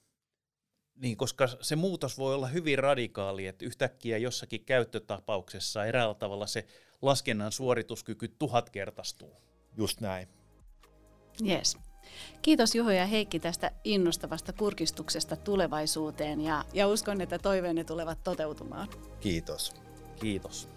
Niin, 0.98 1.18
koska 1.18 1.48
se 1.62 1.76
muutos 1.76 2.18
voi 2.18 2.36
olla 2.36 2.48
hyvin 2.48 2.80
radikaali, 2.80 3.48
että 3.48 3.66
yhtäkkiä 3.66 4.18
jossakin 4.18 4.66
käyttötapauksessa 4.66 5.86
eräällä 5.86 6.14
tavalla 6.14 6.48
se 6.48 6.68
laskennan 7.02 7.52
suorituskyky 7.52 8.28
tuhatkertaistuu. 8.28 9.38
Just 9.78 10.02
näin. 10.02 10.28
Yes. 11.48 11.78
Kiitos 12.42 12.76
Juho 12.76 12.92
ja 12.92 13.06
Heikki 13.06 13.40
tästä 13.40 13.72
innostavasta 13.84 14.54
kurkistuksesta 14.54 15.36
tulevaisuuteen 15.36 16.42
ja, 16.42 16.66
ja 16.74 16.88
uskon, 16.88 17.22
että 17.22 17.40
toiveenne 17.40 17.84
tulevat 17.84 18.24
toteutumaan. 18.24 18.88
Kiitos. 19.20 19.74
Kiitos. 20.20 20.70